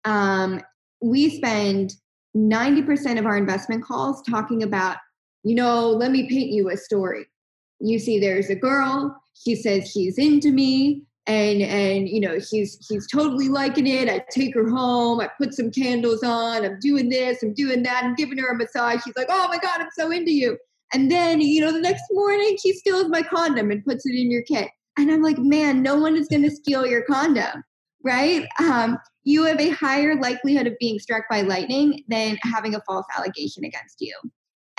um, 0.05 0.61
we 1.03 1.29
spend 1.29 1.95
90% 2.37 3.19
of 3.19 3.27
our 3.27 3.37
investment 3.37 3.83
calls 3.83 4.23
talking 4.23 4.63
about 4.63 4.99
you 5.47 5.55
know, 5.55 5.91
let 5.91 6.11
me 6.11 6.29
paint 6.29 6.51
you 6.51 6.71
a 6.71 6.77
story. 6.77 7.25
You 7.79 8.01
see, 8.01 8.19
there's 8.19 8.51
a 8.51 8.57
girl. 8.57 9.17
He 9.45 9.55
says 9.55 9.93
he's 9.93 10.19
into 10.19 10.51
me, 10.51 11.05
and 11.27 11.63
and 11.63 12.09
you 12.09 12.21
know 12.21 12.39
he's 12.39 12.85
he's 12.89 13.07
totally 13.09 13.49
liking 13.49 13.87
it. 13.87 14.09
I 14.09 14.25
take 14.31 14.55
her 14.55 14.69
home. 14.69 15.21
I 15.21 15.29
put 15.39 15.55
some 15.55 15.71
candles 15.71 16.23
on. 16.23 16.65
I'm 16.65 16.79
doing 16.81 17.09
this. 17.09 17.43
I'm 17.43 17.55
doing 17.55 17.83
that. 17.83 18.05
I'm 18.05 18.15
giving 18.15 18.39
her 18.39 18.53
a 18.53 18.57
massage. 18.57 19.03
She's 19.03 19.17
like, 19.17 19.29
oh 19.31 19.49
my 19.49 19.59
god, 19.59 19.81
I'm 19.81 19.89
so 19.97 20.11
into 20.11 20.33
you. 20.33 20.57
And 20.93 21.11
then 21.11 21.41
you 21.41 21.61
know 21.61 21.73
the 21.73 21.81
next 21.81 22.05
morning 22.13 22.57
he 22.63 22.73
steals 22.73 23.09
my 23.09 23.23
condom 23.23 23.71
and 23.71 23.85
puts 23.85 24.07
it 24.07 24.15
in 24.15 24.31
your 24.31 24.43
kit. 24.43 24.69
And 24.99 25.11
I'm 25.11 25.23
like, 25.23 25.39
man, 25.39 25.83
no 25.83 25.97
one 25.97 26.17
is 26.17 26.29
going 26.29 26.43
to 26.43 26.51
steal 26.51 26.87
your 26.87 27.03
condom, 27.03 27.63
right? 28.03 28.47
Um, 28.59 28.99
you 29.25 29.45
have 29.45 29.61
a 29.61 29.71
higher 29.71 30.19
likelihood 30.19 30.67
of 30.67 30.75
being 30.81 30.99
struck 30.99 31.25
by 31.29 31.43
lightning 31.43 32.05
than 32.09 32.39
having 32.43 32.75
a 32.75 32.81
false 32.87 33.05
allegation 33.17 33.65
against 33.65 33.97
you. 34.01 34.15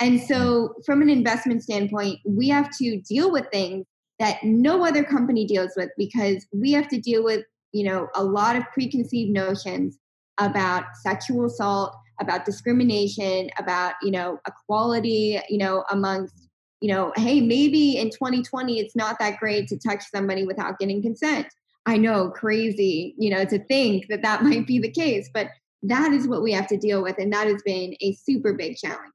And 0.00 0.20
so, 0.20 0.74
from 0.86 1.02
an 1.02 1.10
investment 1.10 1.62
standpoint, 1.62 2.20
we 2.24 2.48
have 2.48 2.70
to 2.78 3.00
deal 3.02 3.30
with 3.30 3.46
things 3.52 3.84
that 4.18 4.42
no 4.42 4.84
other 4.84 5.04
company 5.04 5.46
deals 5.46 5.72
with 5.76 5.90
because 5.96 6.46
we 6.52 6.72
have 6.72 6.88
to 6.88 7.00
deal 7.00 7.22
with, 7.22 7.44
you 7.72 7.84
know, 7.84 8.08
a 8.14 8.24
lot 8.24 8.56
of 8.56 8.64
preconceived 8.72 9.30
notions 9.30 9.98
about 10.38 10.84
sexual 11.02 11.46
assault, 11.46 11.94
about 12.20 12.44
discrimination, 12.44 13.50
about, 13.58 13.94
you 14.02 14.10
know, 14.10 14.38
equality, 14.46 15.40
you 15.48 15.58
know, 15.58 15.84
amongst, 15.90 16.48
you 16.80 16.92
know, 16.92 17.12
hey, 17.16 17.40
maybe 17.40 17.96
in 17.98 18.10
2020 18.10 18.78
it's 18.78 18.96
not 18.96 19.18
that 19.18 19.38
great 19.38 19.68
to 19.68 19.78
touch 19.78 20.02
somebody 20.12 20.44
without 20.44 20.78
getting 20.78 21.02
consent. 21.02 21.46
I 21.86 21.96
know, 21.96 22.30
crazy, 22.30 23.14
you 23.18 23.30
know, 23.30 23.44
to 23.44 23.58
think 23.64 24.08
that 24.08 24.22
that 24.22 24.42
might 24.44 24.66
be 24.66 24.78
the 24.78 24.90
case, 24.90 25.30
but 25.32 25.48
that 25.82 26.12
is 26.12 26.26
what 26.26 26.42
we 26.42 26.52
have 26.52 26.66
to 26.68 26.76
deal 26.76 27.02
with. 27.02 27.16
And 27.18 27.32
that 27.32 27.46
has 27.46 27.62
been 27.62 27.94
a 28.00 28.12
super 28.14 28.52
big 28.52 28.76
challenge. 28.76 29.12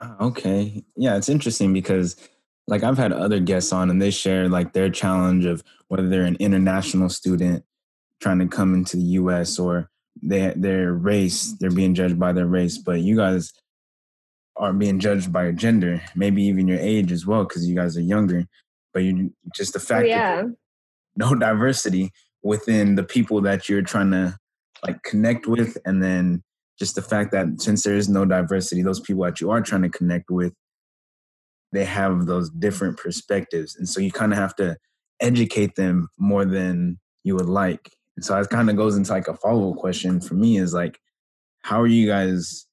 Uh, 0.00 0.14
okay. 0.20 0.84
Yeah, 0.96 1.16
it's 1.16 1.28
interesting 1.28 1.72
because 1.72 2.16
like 2.70 2.84
I've 2.84 2.96
had 2.96 3.12
other 3.12 3.40
guests 3.40 3.72
on 3.72 3.90
and 3.90 4.00
they 4.00 4.12
share 4.12 4.48
like 4.48 4.72
their 4.72 4.88
challenge 4.88 5.44
of 5.44 5.62
whether 5.88 6.08
they're 6.08 6.22
an 6.22 6.36
international 6.38 7.08
student 7.08 7.64
trying 8.20 8.38
to 8.38 8.46
come 8.46 8.74
into 8.74 8.96
the 8.96 9.02
US 9.02 9.58
or 9.58 9.90
they 10.22 10.54
their 10.56 10.92
race, 10.92 11.54
they're 11.58 11.70
being 11.70 11.94
judged 11.94 12.18
by 12.18 12.32
their 12.32 12.46
race, 12.46 12.78
but 12.78 13.00
you 13.00 13.16
guys 13.16 13.52
are 14.56 14.72
being 14.72 15.00
judged 15.00 15.32
by 15.32 15.44
your 15.44 15.52
gender, 15.52 16.00
maybe 16.14 16.44
even 16.44 16.68
your 16.68 16.78
age 16.78 17.10
as 17.10 17.26
well 17.26 17.42
because 17.44 17.68
you 17.68 17.74
guys 17.74 17.96
are 17.96 18.02
younger. 18.02 18.46
But 18.94 19.02
you 19.02 19.34
just 19.54 19.72
the 19.72 19.80
fact 19.80 20.04
oh, 20.04 20.08
yeah. 20.08 20.42
that 20.42 20.56
no 21.16 21.34
diversity 21.34 22.12
within 22.42 22.94
the 22.94 23.02
people 23.02 23.40
that 23.42 23.68
you're 23.68 23.82
trying 23.82 24.12
to 24.12 24.36
like 24.86 25.02
connect 25.02 25.46
with 25.46 25.76
and 25.84 26.02
then 26.02 26.42
just 26.78 26.94
the 26.94 27.02
fact 27.02 27.32
that 27.32 27.60
since 27.60 27.82
there 27.82 27.96
is 27.96 28.08
no 28.08 28.24
diversity, 28.24 28.82
those 28.82 29.00
people 29.00 29.24
that 29.24 29.40
you 29.40 29.50
are 29.50 29.60
trying 29.60 29.82
to 29.82 29.88
connect 29.88 30.30
with, 30.30 30.54
they 31.72 31.84
have 31.84 32.26
those 32.26 32.50
different 32.50 32.98
perspectives. 32.98 33.76
And 33.76 33.88
so 33.88 34.00
you 34.00 34.10
kind 34.10 34.32
of 34.32 34.38
have 34.38 34.54
to 34.56 34.76
educate 35.20 35.76
them 35.76 36.08
more 36.18 36.44
than 36.44 36.98
you 37.24 37.36
would 37.36 37.48
like. 37.48 37.90
And 38.16 38.24
so 38.24 38.38
it 38.38 38.48
kind 38.48 38.70
of 38.70 38.76
goes 38.76 38.96
into 38.96 39.12
like 39.12 39.28
a 39.28 39.34
follow 39.34 39.72
up 39.72 39.78
question 39.78 40.20
for 40.20 40.34
me 40.34 40.58
is 40.58 40.74
like, 40.74 40.98
how 41.62 41.80
are 41.80 41.86
you 41.86 42.06
guys 42.06 42.66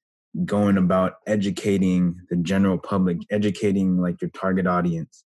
going 0.45 0.77
about 0.77 1.15
educating 1.25 2.15
the 2.29 2.38
general 2.38 2.77
public, 2.77 3.17
educating 3.29 3.97
like 3.97 4.21
your 4.21 4.31
target 4.31 4.67
audience 4.67 5.23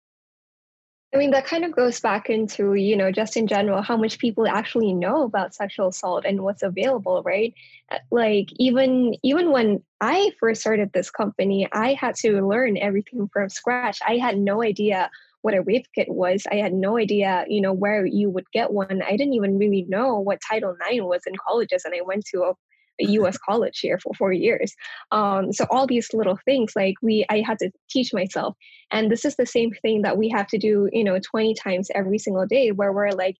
I 1.17 1.19
mean, 1.19 1.31
that 1.31 1.47
kind 1.47 1.65
of 1.65 1.71
goes 1.71 1.99
back 1.99 2.29
into, 2.29 2.75
you 2.75 2.95
know, 2.95 3.11
just 3.11 3.37
in 3.37 3.47
general, 3.47 3.81
how 3.81 3.97
much 3.97 4.19
people 4.19 4.47
actually 4.47 4.93
know 4.93 5.23
about 5.23 5.55
sexual 5.55 5.87
assault 5.87 6.25
and 6.27 6.43
what's 6.43 6.61
available, 6.61 7.23
right? 7.23 7.55
Uh, 7.89 7.97
like 8.11 8.49
even 8.57 9.15
even 9.23 9.51
when 9.51 9.81
I 9.99 10.29
first 10.39 10.61
started 10.61 10.93
this 10.93 11.09
company, 11.09 11.67
I 11.73 11.93
had 11.95 12.13
to 12.17 12.45
learn 12.47 12.77
everything 12.77 13.27
from 13.33 13.49
scratch. 13.49 13.97
I 14.07 14.17
had 14.17 14.37
no 14.37 14.61
idea 14.61 15.09
what 15.41 15.55
a 15.55 15.63
rape 15.63 15.87
kit 15.95 16.07
was. 16.07 16.45
I 16.51 16.57
had 16.57 16.73
no 16.73 16.99
idea, 16.99 17.45
you 17.47 17.61
know, 17.61 17.73
where 17.73 18.05
you 18.05 18.29
would 18.29 18.51
get 18.51 18.71
one. 18.71 19.01
I 19.01 19.17
didn't 19.17 19.33
even 19.33 19.57
really 19.57 19.87
know 19.89 20.19
what 20.19 20.39
Title 20.47 20.77
IX 20.87 21.01
was 21.01 21.21
in 21.25 21.33
colleges, 21.35 21.83
and 21.83 21.95
I 21.95 22.01
went 22.01 22.25
to 22.25 22.43
a 22.43 22.49
a 22.51 22.53
US 22.99 23.37
college 23.37 23.79
here 23.79 23.99
for 23.99 24.13
four 24.13 24.31
years. 24.31 24.75
Um, 25.11 25.53
so 25.53 25.65
all 25.69 25.87
these 25.87 26.13
little 26.13 26.37
things, 26.45 26.73
like 26.75 26.95
we, 27.01 27.25
I 27.29 27.41
had 27.41 27.59
to 27.59 27.71
teach 27.89 28.13
myself. 28.13 28.55
And 28.91 29.11
this 29.11 29.25
is 29.25 29.35
the 29.35 29.45
same 29.45 29.71
thing 29.81 30.01
that 30.03 30.17
we 30.17 30.29
have 30.29 30.47
to 30.47 30.57
do, 30.57 30.89
you 30.91 31.03
know, 31.03 31.19
20 31.19 31.53
times 31.55 31.89
every 31.93 32.17
single 32.17 32.45
day 32.45 32.71
where 32.71 32.93
we're 32.93 33.11
like, 33.11 33.37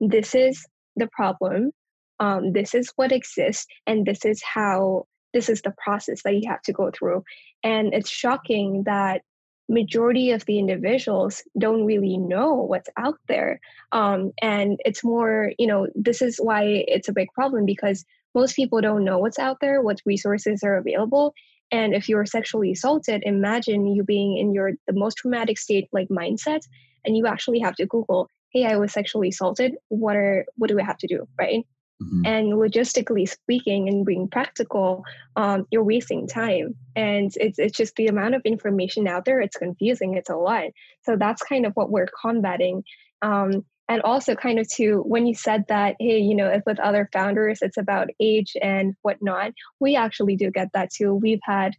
this 0.00 0.34
is 0.34 0.64
the 0.96 1.08
problem. 1.08 1.72
Um, 2.20 2.52
this 2.52 2.74
is 2.74 2.92
what 2.96 3.12
exists. 3.12 3.66
And 3.86 4.04
this 4.04 4.24
is 4.24 4.42
how, 4.42 5.06
this 5.32 5.48
is 5.48 5.62
the 5.62 5.74
process 5.82 6.22
that 6.22 6.34
you 6.34 6.48
have 6.48 6.62
to 6.62 6.72
go 6.72 6.90
through. 6.90 7.24
And 7.62 7.94
it's 7.94 8.10
shocking 8.10 8.84
that 8.84 9.22
majority 9.68 10.30
of 10.30 10.44
the 10.46 10.58
individuals 10.58 11.42
don't 11.58 11.84
really 11.84 12.16
know 12.16 12.54
what's 12.54 12.88
out 12.96 13.18
there 13.28 13.60
um, 13.92 14.32
and 14.40 14.80
it's 14.84 15.04
more 15.04 15.52
you 15.58 15.66
know 15.66 15.86
this 15.94 16.22
is 16.22 16.38
why 16.38 16.62
it's 16.88 17.08
a 17.08 17.12
big 17.12 17.28
problem 17.34 17.66
because 17.66 18.04
most 18.38 18.54
people 18.54 18.80
don't 18.80 19.04
know 19.04 19.18
what's 19.18 19.38
out 19.38 19.58
there, 19.60 19.82
what 19.82 20.00
resources 20.06 20.62
are 20.62 20.76
available. 20.76 21.34
And 21.70 21.92
if 21.92 22.08
you're 22.08 22.24
sexually 22.24 22.70
assaulted, 22.72 23.22
imagine 23.24 23.86
you 23.94 24.02
being 24.04 24.38
in 24.38 24.54
your 24.54 24.72
the 24.86 24.98
most 25.04 25.16
traumatic 25.18 25.58
state 25.58 25.88
like 25.92 26.08
mindset, 26.08 26.60
and 27.04 27.16
you 27.16 27.26
actually 27.26 27.58
have 27.66 27.74
to 27.76 27.86
Google, 27.86 28.28
"Hey, 28.52 28.64
I 28.64 28.76
was 28.76 28.92
sexually 28.92 29.28
assaulted. 29.28 29.70
What 29.88 30.16
are 30.16 30.46
what 30.56 30.68
do 30.70 30.78
I 30.80 30.84
have 30.84 30.98
to 30.98 31.08
do?" 31.14 31.26
Right? 31.42 31.66
Mm-hmm. 32.02 32.26
And 32.32 32.46
logistically 32.64 33.28
speaking, 33.28 33.88
and 33.88 34.06
being 34.06 34.28
practical, 34.28 35.02
um, 35.34 35.66
you're 35.72 35.90
wasting 35.94 36.28
time. 36.28 36.76
And 36.94 37.32
it's 37.36 37.58
it's 37.58 37.76
just 37.76 37.96
the 37.96 38.06
amount 38.06 38.36
of 38.36 38.42
information 38.44 39.08
out 39.08 39.24
there. 39.24 39.40
It's 39.40 39.56
confusing. 39.56 40.14
It's 40.14 40.30
a 40.30 40.36
lot. 40.36 40.68
So 41.02 41.16
that's 41.16 41.42
kind 41.42 41.66
of 41.66 41.72
what 41.74 41.90
we're 41.90 42.12
combating. 42.22 42.84
Um, 43.20 43.64
and 43.88 44.02
also 44.02 44.34
kind 44.34 44.58
of 44.58 44.68
to 44.68 45.02
when 45.06 45.26
you 45.26 45.34
said 45.34 45.64
that 45.68 45.96
hey 45.98 46.18
you 46.18 46.34
know 46.34 46.48
if 46.48 46.62
with 46.66 46.78
other 46.80 47.08
founders 47.12 47.60
it's 47.62 47.76
about 47.76 48.08
age 48.20 48.56
and 48.60 48.94
whatnot 49.02 49.52
we 49.80 49.96
actually 49.96 50.36
do 50.36 50.50
get 50.50 50.70
that 50.74 50.90
too. 50.92 51.14
We've 51.14 51.40
had 51.42 51.74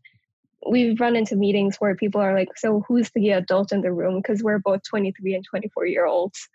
we've 0.67 0.99
run 0.99 1.15
into 1.15 1.35
meetings 1.35 1.77
where 1.77 1.95
people 1.95 2.21
are 2.21 2.33
like 2.33 2.49
so 2.57 2.83
who's 2.87 3.09
the 3.11 3.31
adult 3.31 3.71
in 3.71 3.81
the 3.81 3.93
room? 3.93 4.17
Because 4.17 4.43
we're 4.43 4.59
both 4.59 4.81
23 4.89 5.35
and 5.35 5.45
24 5.45 5.85
year 5.85 6.05
olds 6.05 6.49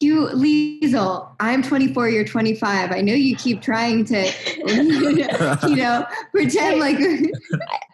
you, 0.00 0.28
Liesel, 0.28 1.34
I'm 1.40 1.62
24, 1.62 2.10
you're 2.10 2.24
25. 2.24 2.92
I 2.92 3.00
know 3.00 3.14
you 3.14 3.34
keep 3.34 3.62
trying 3.62 4.04
to, 4.06 4.30
you 5.68 5.76
know, 5.76 6.06
pretend 6.32 6.80
like. 6.80 6.98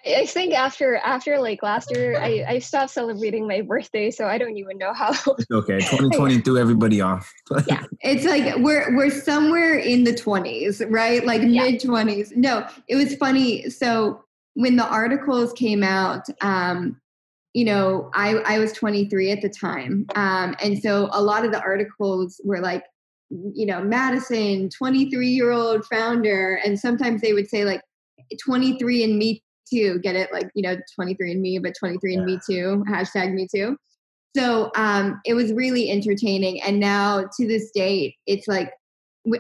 I 0.05 0.27
think 0.27 0.53
after 0.53 0.97
after 0.97 1.39
like 1.39 1.63
last 1.63 1.93
year, 1.93 2.19
I, 2.19 2.45
I 2.49 2.59
stopped 2.59 2.91
celebrating 2.91 3.47
my 3.47 3.61
birthday, 3.61 4.11
so 4.11 4.27
I 4.27 4.37
don't 4.37 4.57
even 4.57 4.79
know 4.79 4.93
how. 4.93 5.11
okay, 5.53 5.79
2020 5.79 6.41
threw 6.41 6.59
everybody 6.59 7.01
off. 7.01 7.33
yeah, 7.69 7.85
it's 8.01 8.25
like 8.25 8.57
we're 8.57 8.97
we're 8.97 9.11
somewhere 9.11 9.79
in 9.79 10.03
the 10.03 10.13
20s, 10.13 10.85
right? 10.91 11.25
Like 11.25 11.43
yeah. 11.43 11.63
mid 11.63 11.81
20s. 11.81 12.35
No, 12.35 12.67
it 12.89 12.97
was 12.97 13.15
funny. 13.15 13.71
So 13.71 14.25
when 14.55 14.75
the 14.75 14.87
articles 14.87 15.53
came 15.53 15.85
out, 15.85 16.27
um, 16.41 17.01
you 17.55 17.65
know, 17.65 18.11
I, 18.15 18.37
I 18.47 18.59
was 18.59 18.73
23 18.73 19.31
at 19.31 19.43
the 19.43 19.49
time. 19.49 20.07
Um, 20.15 20.57
and 20.63 20.81
so 20.81 21.09
a 21.13 21.23
lot 21.23 21.45
of 21.45 21.53
the 21.53 21.61
articles 21.61 22.41
were 22.45 22.61
like, 22.61 22.85
you 23.29 23.67
know, 23.67 23.83
Madison, 23.83 24.71
23 24.71 25.29
year 25.29 25.51
old 25.51 25.85
founder. 25.87 26.61
And 26.65 26.79
sometimes 26.79 27.21
they 27.21 27.33
would 27.33 27.49
say 27.49 27.65
like 27.65 27.83
23 28.43 29.05
and 29.05 29.19
me 29.19 29.43
too, 29.71 29.99
get 30.01 30.17
it? 30.17 30.33
Like, 30.33 30.51
you 30.55 30.63
know, 30.63 30.77
23 30.95 31.33
and 31.33 31.43
me, 31.43 31.59
but 31.59 31.75
23 31.79 32.17
and 32.17 32.25
me 32.25 32.39
too, 32.49 32.85
hashtag 32.89 33.35
me 33.35 33.47
too. 33.55 33.77
So 34.37 34.71
um, 34.77 35.21
it 35.27 35.35
was 35.35 35.53
really 35.53 35.91
entertaining. 35.91 36.63
And 36.63 36.81
now 36.81 37.25
to 37.39 37.47
this 37.47 37.71
date, 37.71 38.15
it's 38.27 38.49
like, 38.49 38.73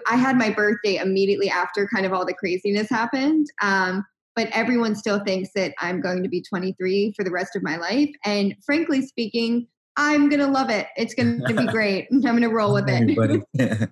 I 0.07 0.16
had 0.16 0.37
my 0.37 0.51
birthday 0.51 0.96
immediately 0.96 1.51
after 1.51 1.88
kind 1.92 2.07
of 2.07 2.12
all 2.12 2.25
the 2.25 2.35
craziness 2.35 2.88
happened. 2.88 3.48
Um, 3.62 4.05
but 4.35 4.49
everyone 4.53 4.95
still 4.95 5.21
thinks 5.25 5.51
that 5.55 5.75
I'm 5.79 6.01
going 6.01 6.23
to 6.23 6.29
be 6.29 6.42
23 6.42 7.12
for 7.16 7.25
the 7.25 7.31
rest 7.31 7.57
of 7.57 7.62
my 7.62 7.77
life. 7.77 8.11
And 8.25 8.55
frankly 8.64 9.03
speaking, 9.07 9.66
I'm 9.97 10.29
gonna 10.29 10.49
love 10.49 10.71
it. 10.71 10.87
It's 10.97 11.14
gonna 11.14 11.38
be 11.47 11.66
great. 11.71 12.09
I'm 12.12 12.21
gonna 12.23 12.49
roll 12.49 12.75
with 12.75 12.88
it. 12.88 13.18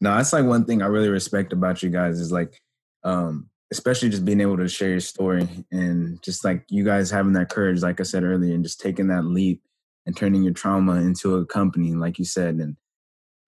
no, 0.00 0.16
that's 0.16 0.32
like 0.32 0.44
one 0.44 0.64
thing 0.64 0.82
I 0.82 0.86
really 0.86 1.08
respect 1.08 1.52
about 1.52 1.82
you 1.82 1.90
guys 1.90 2.20
is 2.20 2.30
like, 2.30 2.60
um, 3.04 3.48
especially 3.70 4.08
just 4.08 4.24
being 4.24 4.40
able 4.40 4.56
to 4.58 4.68
share 4.68 4.90
your 4.90 5.00
story 5.00 5.48
and 5.70 6.22
just 6.22 6.44
like 6.44 6.64
you 6.68 6.84
guys 6.84 7.10
having 7.10 7.32
that 7.34 7.50
courage, 7.50 7.82
like 7.82 8.00
I 8.00 8.04
said 8.04 8.24
earlier, 8.24 8.54
and 8.54 8.64
just 8.64 8.80
taking 8.80 9.08
that 9.08 9.24
leap 9.24 9.62
and 10.06 10.16
turning 10.16 10.42
your 10.42 10.54
trauma 10.54 10.96
into 10.96 11.36
a 11.36 11.46
company, 11.46 11.94
like 11.94 12.18
you 12.18 12.24
said, 12.24 12.56
and 12.56 12.76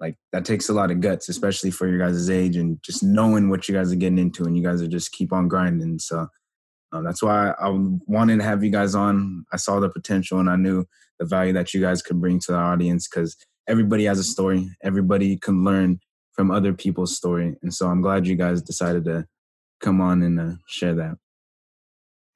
like 0.01 0.17
that 0.33 0.45
takes 0.45 0.69
a 0.69 0.73
lot 0.73 0.91
of 0.91 1.01
guts, 1.01 1.29
especially 1.29 1.71
for 1.71 1.87
your 1.87 1.99
guys' 1.99 2.31
age 2.31 2.57
and 2.57 2.83
just 2.83 3.03
knowing 3.03 3.51
what 3.51 3.69
you 3.69 3.75
guys 3.75 3.93
are 3.93 3.97
getting 3.97 4.19
into, 4.19 4.45
and 4.45 4.57
you 4.57 4.63
guys 4.63 4.81
are 4.81 4.89
just 4.89 5.13
keep 5.13 5.33
on 5.33 5.49
grinding. 5.49 5.99
So 5.99 6.27
um, 6.93 7.05
that's 7.05 7.23
why 7.23 7.51
I 7.51 7.69
wanted 8.07 8.39
to 8.39 8.45
have 8.45 8.65
you 8.65 8.71
guys 8.71 8.95
on. 8.95 9.45
I 9.53 9.57
saw 9.57 9.79
the 9.79 9.91
potential, 9.91 10.41
and 10.41 10.49
I 10.49 10.57
knew 10.57 10.85
the 11.19 11.27
value 11.27 11.53
that 11.53 11.75
you 11.75 11.81
guys 11.81 12.03
could 12.03 12.21
bring 12.21 12.41
to 12.41 12.53
the 12.53 12.59
audience 12.59 13.09
because 13.09 13.37
everybody 13.69 14.05
has 14.05 14.19
a 14.19 14.25
story. 14.25 14.69
Everybody 14.83 15.37
can 15.37 15.65
learn 15.65 16.01
from 16.33 16.51
other 16.51 16.73
people's 16.73 17.17
story, 17.17 17.57
and 17.63 17.73
so 17.73 17.89
I'm 17.89 18.01
glad 18.01 18.27
you 18.27 18.37
guys 18.37 18.63
decided 18.63 19.05
to 19.05 19.27
come 19.81 20.01
on 20.01 20.23
and 20.23 20.41
uh, 20.41 20.53
share 20.67 20.95
that. 20.95 21.17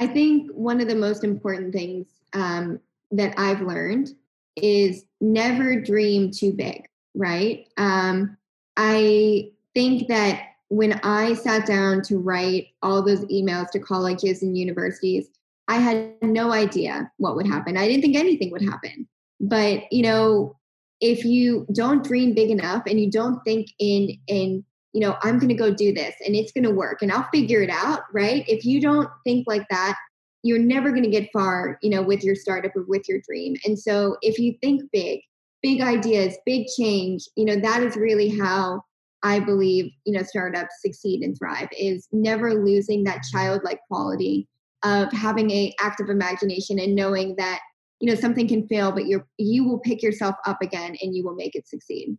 I 0.00 0.06
think 0.06 0.50
one 0.50 0.80
of 0.80 0.88
the 0.88 0.96
most 0.96 1.24
important 1.24 1.72
things 1.72 2.06
um, 2.32 2.80
that 3.12 3.34
I've 3.38 3.60
learned 3.60 4.10
is 4.56 5.04
never 5.20 5.80
dream 5.80 6.30
too 6.30 6.52
big, 6.52 6.84
right? 7.14 7.66
Um, 7.76 8.36
I 8.76 9.50
think 9.74 10.08
that 10.08 10.42
when 10.68 10.94
I 11.04 11.34
sat 11.34 11.66
down 11.66 12.02
to 12.02 12.18
write 12.18 12.68
all 12.82 13.02
those 13.02 13.24
emails 13.26 13.70
to 13.70 13.78
colleges 13.78 14.42
and 14.42 14.56
universities, 14.56 15.28
I 15.68 15.76
had 15.76 16.14
no 16.22 16.52
idea 16.52 17.10
what 17.18 17.36
would 17.36 17.46
happen. 17.46 17.76
I 17.76 17.86
didn't 17.86 18.02
think 18.02 18.16
anything 18.16 18.50
would 18.50 18.62
happen. 18.62 19.08
But, 19.40 19.84
you 19.92 20.02
know, 20.02 20.56
if 21.00 21.24
you 21.24 21.66
don't 21.72 22.04
dream 22.04 22.34
big 22.34 22.50
enough 22.50 22.82
and 22.86 23.00
you 23.00 23.10
don't 23.10 23.40
think 23.44 23.68
in 23.78 24.16
in 24.28 24.64
you 24.92 25.00
know 25.00 25.16
i'm 25.22 25.38
going 25.38 25.48
to 25.48 25.54
go 25.54 25.74
do 25.74 25.92
this 25.92 26.14
and 26.24 26.34
it's 26.34 26.52
going 26.52 26.64
to 26.64 26.70
work 26.70 27.02
and 27.02 27.10
i'll 27.12 27.28
figure 27.32 27.60
it 27.60 27.70
out 27.70 28.02
right 28.12 28.44
if 28.48 28.64
you 28.64 28.80
don't 28.80 29.08
think 29.24 29.44
like 29.46 29.66
that 29.70 29.96
you're 30.42 30.58
never 30.58 30.90
going 30.90 31.02
to 31.02 31.10
get 31.10 31.28
far 31.32 31.78
you 31.82 31.90
know 31.90 32.00
with 32.00 32.22
your 32.22 32.36
startup 32.36 32.74
or 32.76 32.84
with 32.86 33.08
your 33.08 33.20
dream 33.28 33.54
and 33.64 33.78
so 33.78 34.16
if 34.22 34.38
you 34.38 34.54
think 34.62 34.82
big 34.92 35.20
big 35.64 35.80
ideas 35.80 36.36
big 36.44 36.66
change 36.78 37.26
you 37.36 37.44
know 37.46 37.56
that 37.56 37.82
is 37.82 37.96
really 37.96 38.28
how 38.28 38.82
i 39.22 39.40
believe 39.40 39.90
you 40.04 40.12
know 40.12 40.22
startups 40.22 40.74
succeed 40.80 41.22
and 41.22 41.36
thrive 41.38 41.68
is 41.78 42.06
never 42.12 42.62
losing 42.62 43.02
that 43.02 43.22
childlike 43.32 43.80
quality 43.88 44.46
of 44.84 45.10
having 45.12 45.50
a 45.50 45.74
active 45.80 46.10
imagination 46.10 46.78
and 46.78 46.94
knowing 46.94 47.34
that 47.36 47.60
you 48.00 48.08
know 48.08 48.14
something 48.14 48.46
can 48.46 48.68
fail 48.68 48.92
but 48.92 49.06
you're 49.06 49.26
you 49.38 49.64
will 49.64 49.78
pick 49.78 50.02
yourself 50.02 50.36
up 50.46 50.58
again 50.60 50.94
and 51.00 51.16
you 51.16 51.24
will 51.24 51.34
make 51.34 51.54
it 51.54 51.66
succeed. 51.66 52.18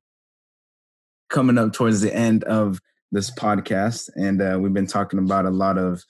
Coming 1.30 1.58
up 1.58 1.74
towards 1.74 2.02
the 2.02 2.14
end 2.14 2.44
of 2.46 2.80
this 3.12 3.30
podcast 3.32 4.10
and 4.16 4.42
uh, 4.42 4.58
we've 4.60 4.74
been 4.74 4.88
talking 4.88 5.20
about 5.20 5.46
a 5.46 5.52
lot 5.52 5.78
of 5.78 6.04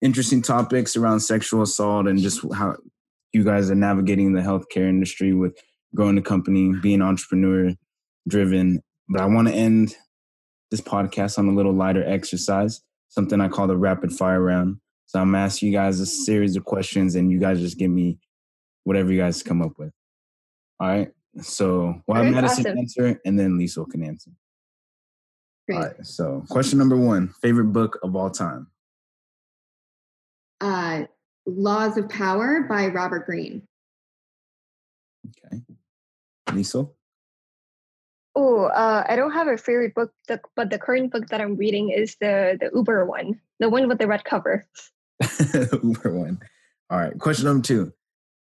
interesting 0.00 0.40
topics 0.40 0.96
around 0.96 1.20
sexual 1.20 1.60
assault 1.60 2.06
and 2.06 2.18
just 2.18 2.40
how 2.54 2.74
you 3.34 3.44
guys 3.44 3.70
are 3.70 3.74
navigating 3.74 4.32
the 4.32 4.40
healthcare 4.40 4.88
industry 4.88 5.34
with 5.34 5.54
growing 5.94 6.16
the 6.16 6.22
company 6.22 6.72
being 6.80 7.02
entrepreneur 7.02 7.72
driven 8.28 8.80
but 9.08 9.20
i 9.20 9.26
want 9.26 9.48
to 9.48 9.54
end 9.54 9.94
this 10.70 10.80
podcast 10.80 11.38
on 11.38 11.48
a 11.48 11.52
little 11.52 11.72
lighter 11.72 12.04
exercise 12.06 12.80
something 13.08 13.40
i 13.40 13.48
call 13.48 13.66
the 13.66 13.76
rapid 13.76 14.12
fire 14.12 14.40
round 14.40 14.76
so 15.06 15.18
i'm 15.18 15.34
asking 15.34 15.68
you 15.68 15.74
guys 15.74 15.98
a 16.00 16.06
series 16.06 16.56
of 16.56 16.64
questions 16.64 17.14
and 17.14 17.30
you 17.30 17.38
guys 17.38 17.60
just 17.60 17.78
give 17.78 17.90
me 17.90 18.18
whatever 18.84 19.12
you 19.12 19.18
guys 19.20 19.42
come 19.42 19.62
up 19.62 19.78
with. 19.78 19.92
All 20.78 20.88
right. 20.88 21.12
So 21.42 22.02
we'll 22.06 22.22
have 22.22 22.32
Madison 22.32 22.66
awesome. 22.66 22.78
answer 22.78 23.20
and 23.24 23.38
then 23.38 23.56
Lisa 23.58 23.84
can 23.84 24.02
answer. 24.02 24.30
Great. 25.68 25.76
All 25.76 25.82
right. 25.84 26.06
So 26.06 26.44
question 26.48 26.78
number 26.78 26.96
one, 26.96 27.28
favorite 27.40 27.72
book 27.72 27.98
of 28.02 28.16
all 28.16 28.30
time. 28.30 28.66
Uh 30.60 31.04
Laws 31.46 31.96
of 31.96 32.08
Power 32.08 32.66
by 32.68 32.88
Robert 32.88 33.26
Greene. 33.26 33.62
Okay. 35.26 35.62
Lisa? 36.54 36.86
Oh, 38.36 38.64
uh, 38.66 39.04
I 39.08 39.16
don't 39.16 39.32
have 39.32 39.48
a 39.48 39.58
favorite 39.58 39.94
book, 39.94 40.12
but 40.28 40.70
the 40.70 40.78
current 40.78 41.12
book 41.12 41.26
that 41.28 41.40
I'm 41.40 41.56
reading 41.56 41.90
is 41.90 42.16
the 42.20 42.56
the 42.60 42.70
Uber 42.74 43.04
one, 43.04 43.40
the 43.58 43.68
one 43.68 43.88
with 43.88 43.98
the 43.98 44.06
red 44.06 44.24
cover. 44.24 44.66
Uber 45.82 46.16
one. 46.16 46.40
All 46.90 46.98
right. 46.98 47.18
Question 47.18 47.46
number 47.46 47.62
two. 47.62 47.92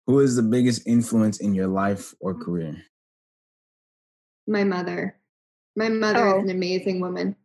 Who 0.08 0.20
is 0.20 0.36
the 0.36 0.44
biggest 0.44 0.88
influence 0.88 1.40
in 1.40 1.54
your 1.54 1.68
life 1.68 2.14
or 2.20 2.34
career? 2.34 2.82
My 4.48 4.64
mother. 4.64 5.18
My 5.76 5.90
mother 5.90 6.28
oh. 6.28 6.38
is 6.38 6.44
an 6.46 6.50
amazing 6.50 7.02
woman. 7.02 7.36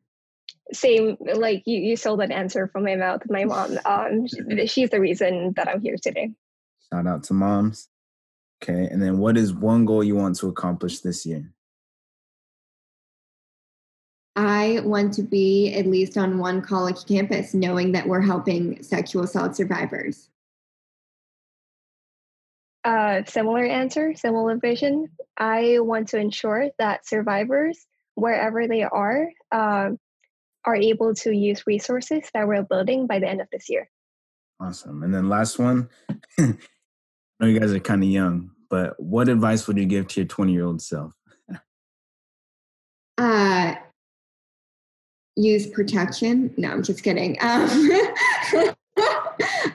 Same, 0.72 1.16
like 1.20 1.64
you, 1.66 1.80
you 1.80 1.96
stole 1.96 2.16
that 2.18 2.30
answer 2.30 2.68
from 2.68 2.84
my 2.84 2.94
mouth. 2.94 3.22
My 3.28 3.44
mom, 3.44 3.78
um, 3.84 4.26
she's 4.66 4.90
the 4.90 5.00
reason 5.00 5.52
that 5.56 5.68
I'm 5.68 5.80
here 5.82 5.96
today. 6.00 6.30
Shout 6.92 7.06
out 7.06 7.24
to 7.24 7.34
moms. 7.34 7.88
Okay, 8.62 8.86
and 8.86 9.02
then 9.02 9.18
what 9.18 9.36
is 9.36 9.52
one 9.52 9.84
goal 9.84 10.04
you 10.04 10.14
want 10.14 10.36
to 10.36 10.48
accomplish 10.48 11.00
this 11.00 11.26
year? 11.26 11.52
I 14.36 14.80
want 14.84 15.14
to 15.14 15.22
be 15.22 15.74
at 15.74 15.86
least 15.86 16.16
on 16.16 16.38
one 16.38 16.62
college 16.62 17.04
campus, 17.06 17.54
knowing 17.54 17.92
that 17.92 18.06
we're 18.06 18.20
helping 18.20 18.82
sexual 18.82 19.24
assault 19.24 19.56
survivors. 19.56 20.28
Uh, 22.84 23.22
similar 23.26 23.64
answer, 23.64 24.14
similar 24.14 24.56
vision. 24.56 25.10
I 25.36 25.78
want 25.80 26.08
to 26.08 26.18
ensure 26.18 26.70
that 26.78 27.06
survivors, 27.06 27.84
wherever 28.14 28.68
they 28.68 28.84
are, 28.84 29.28
uh, 29.50 29.90
are 30.64 30.76
able 30.76 31.14
to 31.16 31.32
use 31.32 31.66
resources 31.66 32.22
that 32.32 32.46
we're 32.46 32.62
building 32.62 33.06
by 33.06 33.18
the 33.18 33.28
end 33.28 33.40
of 33.40 33.48
this 33.52 33.68
year. 33.68 33.90
Awesome. 34.60 35.02
And 35.02 35.12
then 35.12 35.28
last 35.28 35.58
one. 35.58 35.90
Know 37.42 37.48
you 37.48 37.58
guys 37.58 37.72
are 37.72 37.80
kind 37.80 38.04
of 38.04 38.08
young, 38.08 38.52
but 38.70 38.94
what 39.00 39.28
advice 39.28 39.66
would 39.66 39.76
you 39.76 39.84
give 39.84 40.06
to 40.08 40.20
your 40.20 40.28
20 40.28 40.52
year 40.52 40.64
old 40.64 40.80
self? 40.80 41.12
uh, 43.18 43.74
use 45.34 45.66
protection. 45.66 46.54
No, 46.56 46.70
I'm 46.70 46.84
just 46.84 47.02
kidding. 47.02 47.36
Um, 47.40 47.90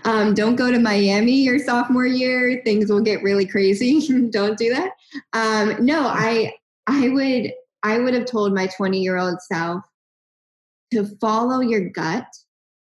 um, 0.06 0.34
don't 0.34 0.56
go 0.56 0.72
to 0.72 0.80
Miami 0.80 1.34
your 1.34 1.60
sophomore 1.60 2.06
year. 2.06 2.62
Things 2.64 2.90
will 2.90 3.02
get 3.02 3.22
really 3.22 3.46
crazy. 3.46 4.30
don't 4.30 4.58
do 4.58 4.74
that. 4.74 4.92
Um, 5.34 5.86
no, 5.86 6.08
I 6.08 6.54
I 6.88 7.10
would 7.10 7.52
I 7.84 8.00
would 8.00 8.14
have 8.14 8.28
told 8.28 8.56
my 8.56 8.68
20 8.68 9.02
year 9.02 9.18
old 9.18 9.42
self 9.42 9.84
to 10.92 11.06
follow 11.20 11.60
your 11.60 11.90
gut 11.90 12.28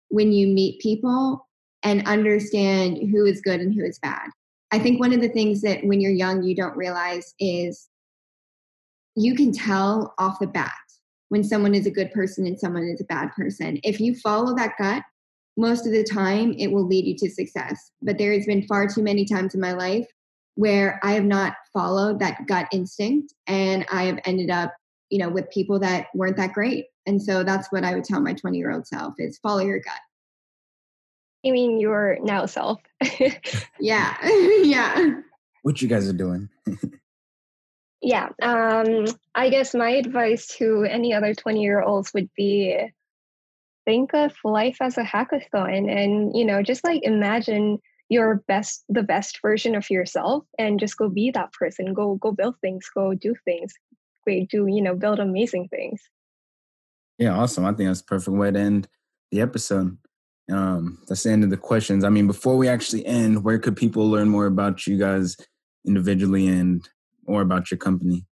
when 0.09 0.31
you 0.31 0.47
meet 0.47 0.81
people 0.81 1.47
and 1.83 2.07
understand 2.07 2.97
who 3.11 3.25
is 3.25 3.41
good 3.41 3.59
and 3.59 3.75
who 3.75 3.85
is 3.85 3.99
bad. 3.99 4.31
I 4.71 4.79
think 4.79 4.99
one 4.99 5.13
of 5.13 5.21
the 5.21 5.29
things 5.29 5.62
that 5.62 5.84
when 5.84 6.01
you're 6.01 6.12
young 6.12 6.43
you 6.43 6.55
don't 6.55 6.77
realize 6.77 7.34
is 7.39 7.89
you 9.15 9.36
can 9.36 9.51
tell 9.51 10.13
off 10.17 10.39
the 10.39 10.47
bat 10.47 10.71
when 11.29 11.43
someone 11.43 11.75
is 11.75 11.86
a 11.86 11.91
good 11.91 12.12
person 12.12 12.45
and 12.45 12.60
someone 12.60 12.84
is 12.84 13.01
a 13.01 13.05
bad 13.05 13.31
person. 13.31 13.79
If 13.84 13.99
you 13.99 14.15
follow 14.15 14.55
that 14.55 14.73
gut 14.77 15.03
most 15.57 15.86
of 15.86 15.91
the 15.91 16.03
time 16.03 16.55
it 16.57 16.71
will 16.71 16.86
lead 16.86 17.05
you 17.05 17.15
to 17.17 17.29
success. 17.29 17.91
But 18.01 18.17
there 18.17 18.34
has 18.34 18.45
been 18.45 18.67
far 18.67 18.88
too 18.88 19.03
many 19.03 19.25
times 19.25 19.53
in 19.53 19.62
my 19.62 19.73
life 19.73 20.07
where 20.55 20.99
I 21.03 21.13
have 21.13 21.23
not 21.23 21.53
followed 21.73 22.19
that 22.19 22.45
gut 22.47 22.67
instinct 22.71 23.34
and 23.47 23.86
I 23.91 24.03
have 24.03 24.19
ended 24.25 24.49
up, 24.49 24.73
you 25.10 25.19
know, 25.19 25.29
with 25.29 25.49
people 25.49 25.79
that 25.79 26.07
weren't 26.13 26.38
that 26.38 26.53
great. 26.53 26.86
And 27.05 27.21
so 27.21 27.43
that's 27.43 27.71
what 27.71 27.84
I 27.84 27.95
would 27.95 28.03
tell 28.03 28.21
my 28.21 28.34
20 28.34 28.57
year 28.57 28.71
old 28.71 28.88
self 28.88 29.15
is 29.17 29.38
follow 29.39 29.60
your 29.60 29.79
gut. 29.79 29.99
You 31.43 31.54
mean 31.54 31.80
your 31.80 32.17
now 32.21 32.45
self? 32.45 32.82
yeah. 33.80 34.15
yeah. 34.63 35.21
What 35.63 35.82
you 35.82 35.88
guys 35.88 36.08
are 36.08 36.13
doing. 36.13 36.49
yeah. 38.01 38.30
Um, 38.41 39.06
I 39.34 39.49
guess 39.49 39.73
my 39.73 39.91
advice 39.91 40.47
to 40.58 40.84
any 40.84 41.13
other 41.13 41.34
20 41.34 41.62
year 41.62 41.82
olds 41.82 42.13
would 42.13 42.30
be 42.36 42.91
think 43.86 44.13
of 44.13 44.34
life 44.43 44.77
as 44.82 44.97
a 44.97 45.04
hackathon 45.04 45.89
and 45.91 46.36
you 46.36 46.45
know 46.45 46.62
just 46.62 46.84
like 46.84 47.01
imagine 47.04 47.80
your 48.10 48.43
best 48.47 48.84
the 48.89 49.04
best 49.04 49.39
version 49.41 49.75
of 49.75 49.89
yourself 49.89 50.43
and 50.60 50.80
just 50.80 50.97
go 50.97 51.10
be 51.10 51.32
that 51.32 51.51
person 51.54 51.93
go 51.93 52.15
go 52.15 52.32
build 52.32 52.56
things 52.62 52.88
go 52.93 53.13
do 53.13 53.34
things 53.45 53.73
great 54.23 54.49
do 54.49 54.67
you 54.67 54.82
know 54.82 54.95
build 54.95 55.19
amazing 55.19 55.67
things 55.69 56.01
yeah 57.17 57.36
awesome 57.36 57.65
i 57.65 57.73
think 57.73 57.89
that's 57.89 58.01
a 58.01 58.06
perfect 58.06 58.38
way 58.38 58.51
to 58.51 58.60
end 58.60 58.88
the 59.32 59.41
episode 59.41 59.97
um 60.51 60.97
that's 61.07 61.23
the 61.23 61.31
end 61.31 61.43
of 61.43 61.49
the 61.49 61.57
questions 61.57 62.03
i 62.03 62.09
mean 62.09 62.27
before 62.27 62.57
we 62.57 62.67
actually 62.67 63.05
end 63.05 63.43
where 63.43 63.59
could 63.59 63.75
people 63.75 64.09
learn 64.09 64.29
more 64.29 64.45
about 64.45 64.85
you 64.85 64.97
guys 64.97 65.37
individually 65.85 66.47
and 66.47 66.87
more 67.27 67.41
about 67.41 67.71
your 67.71 67.77
company 67.77 68.25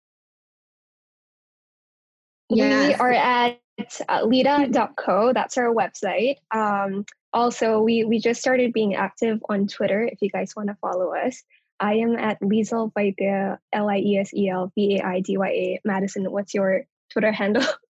yes. 2.50 2.88
we 2.88 2.94
are 2.94 3.12
at 3.12 3.58
it's 3.78 4.00
uh, 4.08 4.24
leda.co. 4.24 5.32
That's 5.32 5.58
our 5.58 5.74
website. 5.74 6.36
Um, 6.54 7.04
also, 7.32 7.80
we, 7.80 8.04
we 8.04 8.18
just 8.18 8.40
started 8.40 8.72
being 8.72 8.94
active 8.94 9.40
on 9.48 9.66
Twitter 9.66 10.08
if 10.10 10.22
you 10.22 10.30
guys 10.30 10.54
want 10.56 10.68
to 10.68 10.76
follow 10.80 11.14
us. 11.14 11.42
I 11.78 11.94
am 11.94 12.16
at 12.16 12.40
Liesel 12.40 12.92
Vaidya, 12.94 13.58
L 13.72 13.90
I 13.90 13.98
E 13.98 14.16
S 14.16 14.32
E 14.32 14.48
L 14.48 14.72
V 14.74 14.98
A 14.98 15.04
I 15.04 15.20
D 15.20 15.36
Y 15.36 15.48
A. 15.48 15.80
Madison, 15.84 16.30
what's 16.30 16.54
your 16.54 16.84
Twitter 17.10 17.32
handle? 17.32 17.64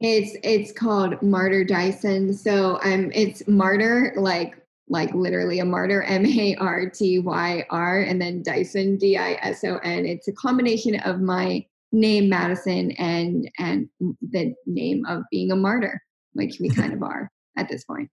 It's 0.00 0.36
it's 0.42 0.72
called 0.72 1.22
Martyr 1.22 1.64
Dyson. 1.64 2.34
So 2.34 2.78
I'm 2.82 3.12
it's 3.12 3.46
Martyr 3.46 4.12
like 4.16 4.56
like 4.88 5.14
literally 5.14 5.60
a 5.60 5.64
martyr 5.64 6.02
M 6.06 6.26
A 6.26 6.56
R 6.56 6.90
T 6.90 7.18
Y 7.20 7.64
R 7.70 8.00
and 8.00 8.20
then 8.20 8.42
Dyson 8.42 8.96
D 8.96 9.16
I 9.16 9.38
S 9.42 9.64
O 9.64 9.78
N. 9.78 10.06
It's 10.06 10.28
a 10.28 10.32
combination 10.32 11.00
of 11.00 11.20
my 11.20 11.64
name 11.92 12.28
Madison 12.28 12.90
and 12.92 13.50
and 13.58 13.88
the 14.00 14.54
name 14.66 15.04
of 15.06 15.22
being 15.30 15.52
a 15.52 15.56
martyr, 15.56 16.00
which 16.32 16.58
we 16.60 16.68
kind 16.68 16.92
of 16.92 17.02
are 17.02 17.30
at 17.56 17.68
this 17.68 17.84
point. 17.84 18.10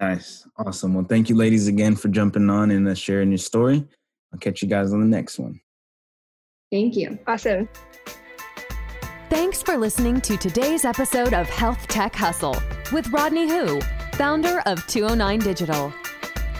Nice, 0.00 0.46
awesome. 0.58 0.94
Well, 0.94 1.06
thank 1.08 1.28
you, 1.28 1.36
ladies, 1.36 1.68
again 1.68 1.94
for 1.94 2.08
jumping 2.08 2.50
on 2.50 2.72
and 2.72 2.88
uh, 2.88 2.94
sharing 2.94 3.30
your 3.30 3.38
story. 3.38 3.86
I'll 4.32 4.38
catch 4.38 4.62
you 4.62 4.68
guys 4.68 4.92
on 4.92 5.00
the 5.00 5.06
next 5.06 5.38
one. 5.38 5.60
Thank 6.72 6.96
you. 6.96 7.18
Awesome. 7.26 7.68
Thanks 9.40 9.62
for 9.62 9.78
listening 9.78 10.20
to 10.20 10.36
today's 10.36 10.84
episode 10.84 11.32
of 11.32 11.48
Health 11.48 11.86
Tech 11.88 12.14
Hustle 12.14 12.54
with 12.92 13.08
Rodney 13.08 13.48
Hu, 13.48 13.80
founder 14.12 14.60
of 14.66 14.86
209 14.86 15.38
Digital. 15.38 15.94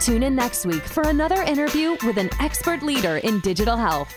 Tune 0.01 0.23
in 0.23 0.35
next 0.35 0.65
week 0.65 0.83
for 0.83 1.03
another 1.03 1.43
interview 1.43 1.99
with 2.07 2.17
an 2.17 2.31
expert 2.41 2.83
leader 2.83 3.19
in 3.19 3.41
digital 3.41 3.77
health. 3.77 4.15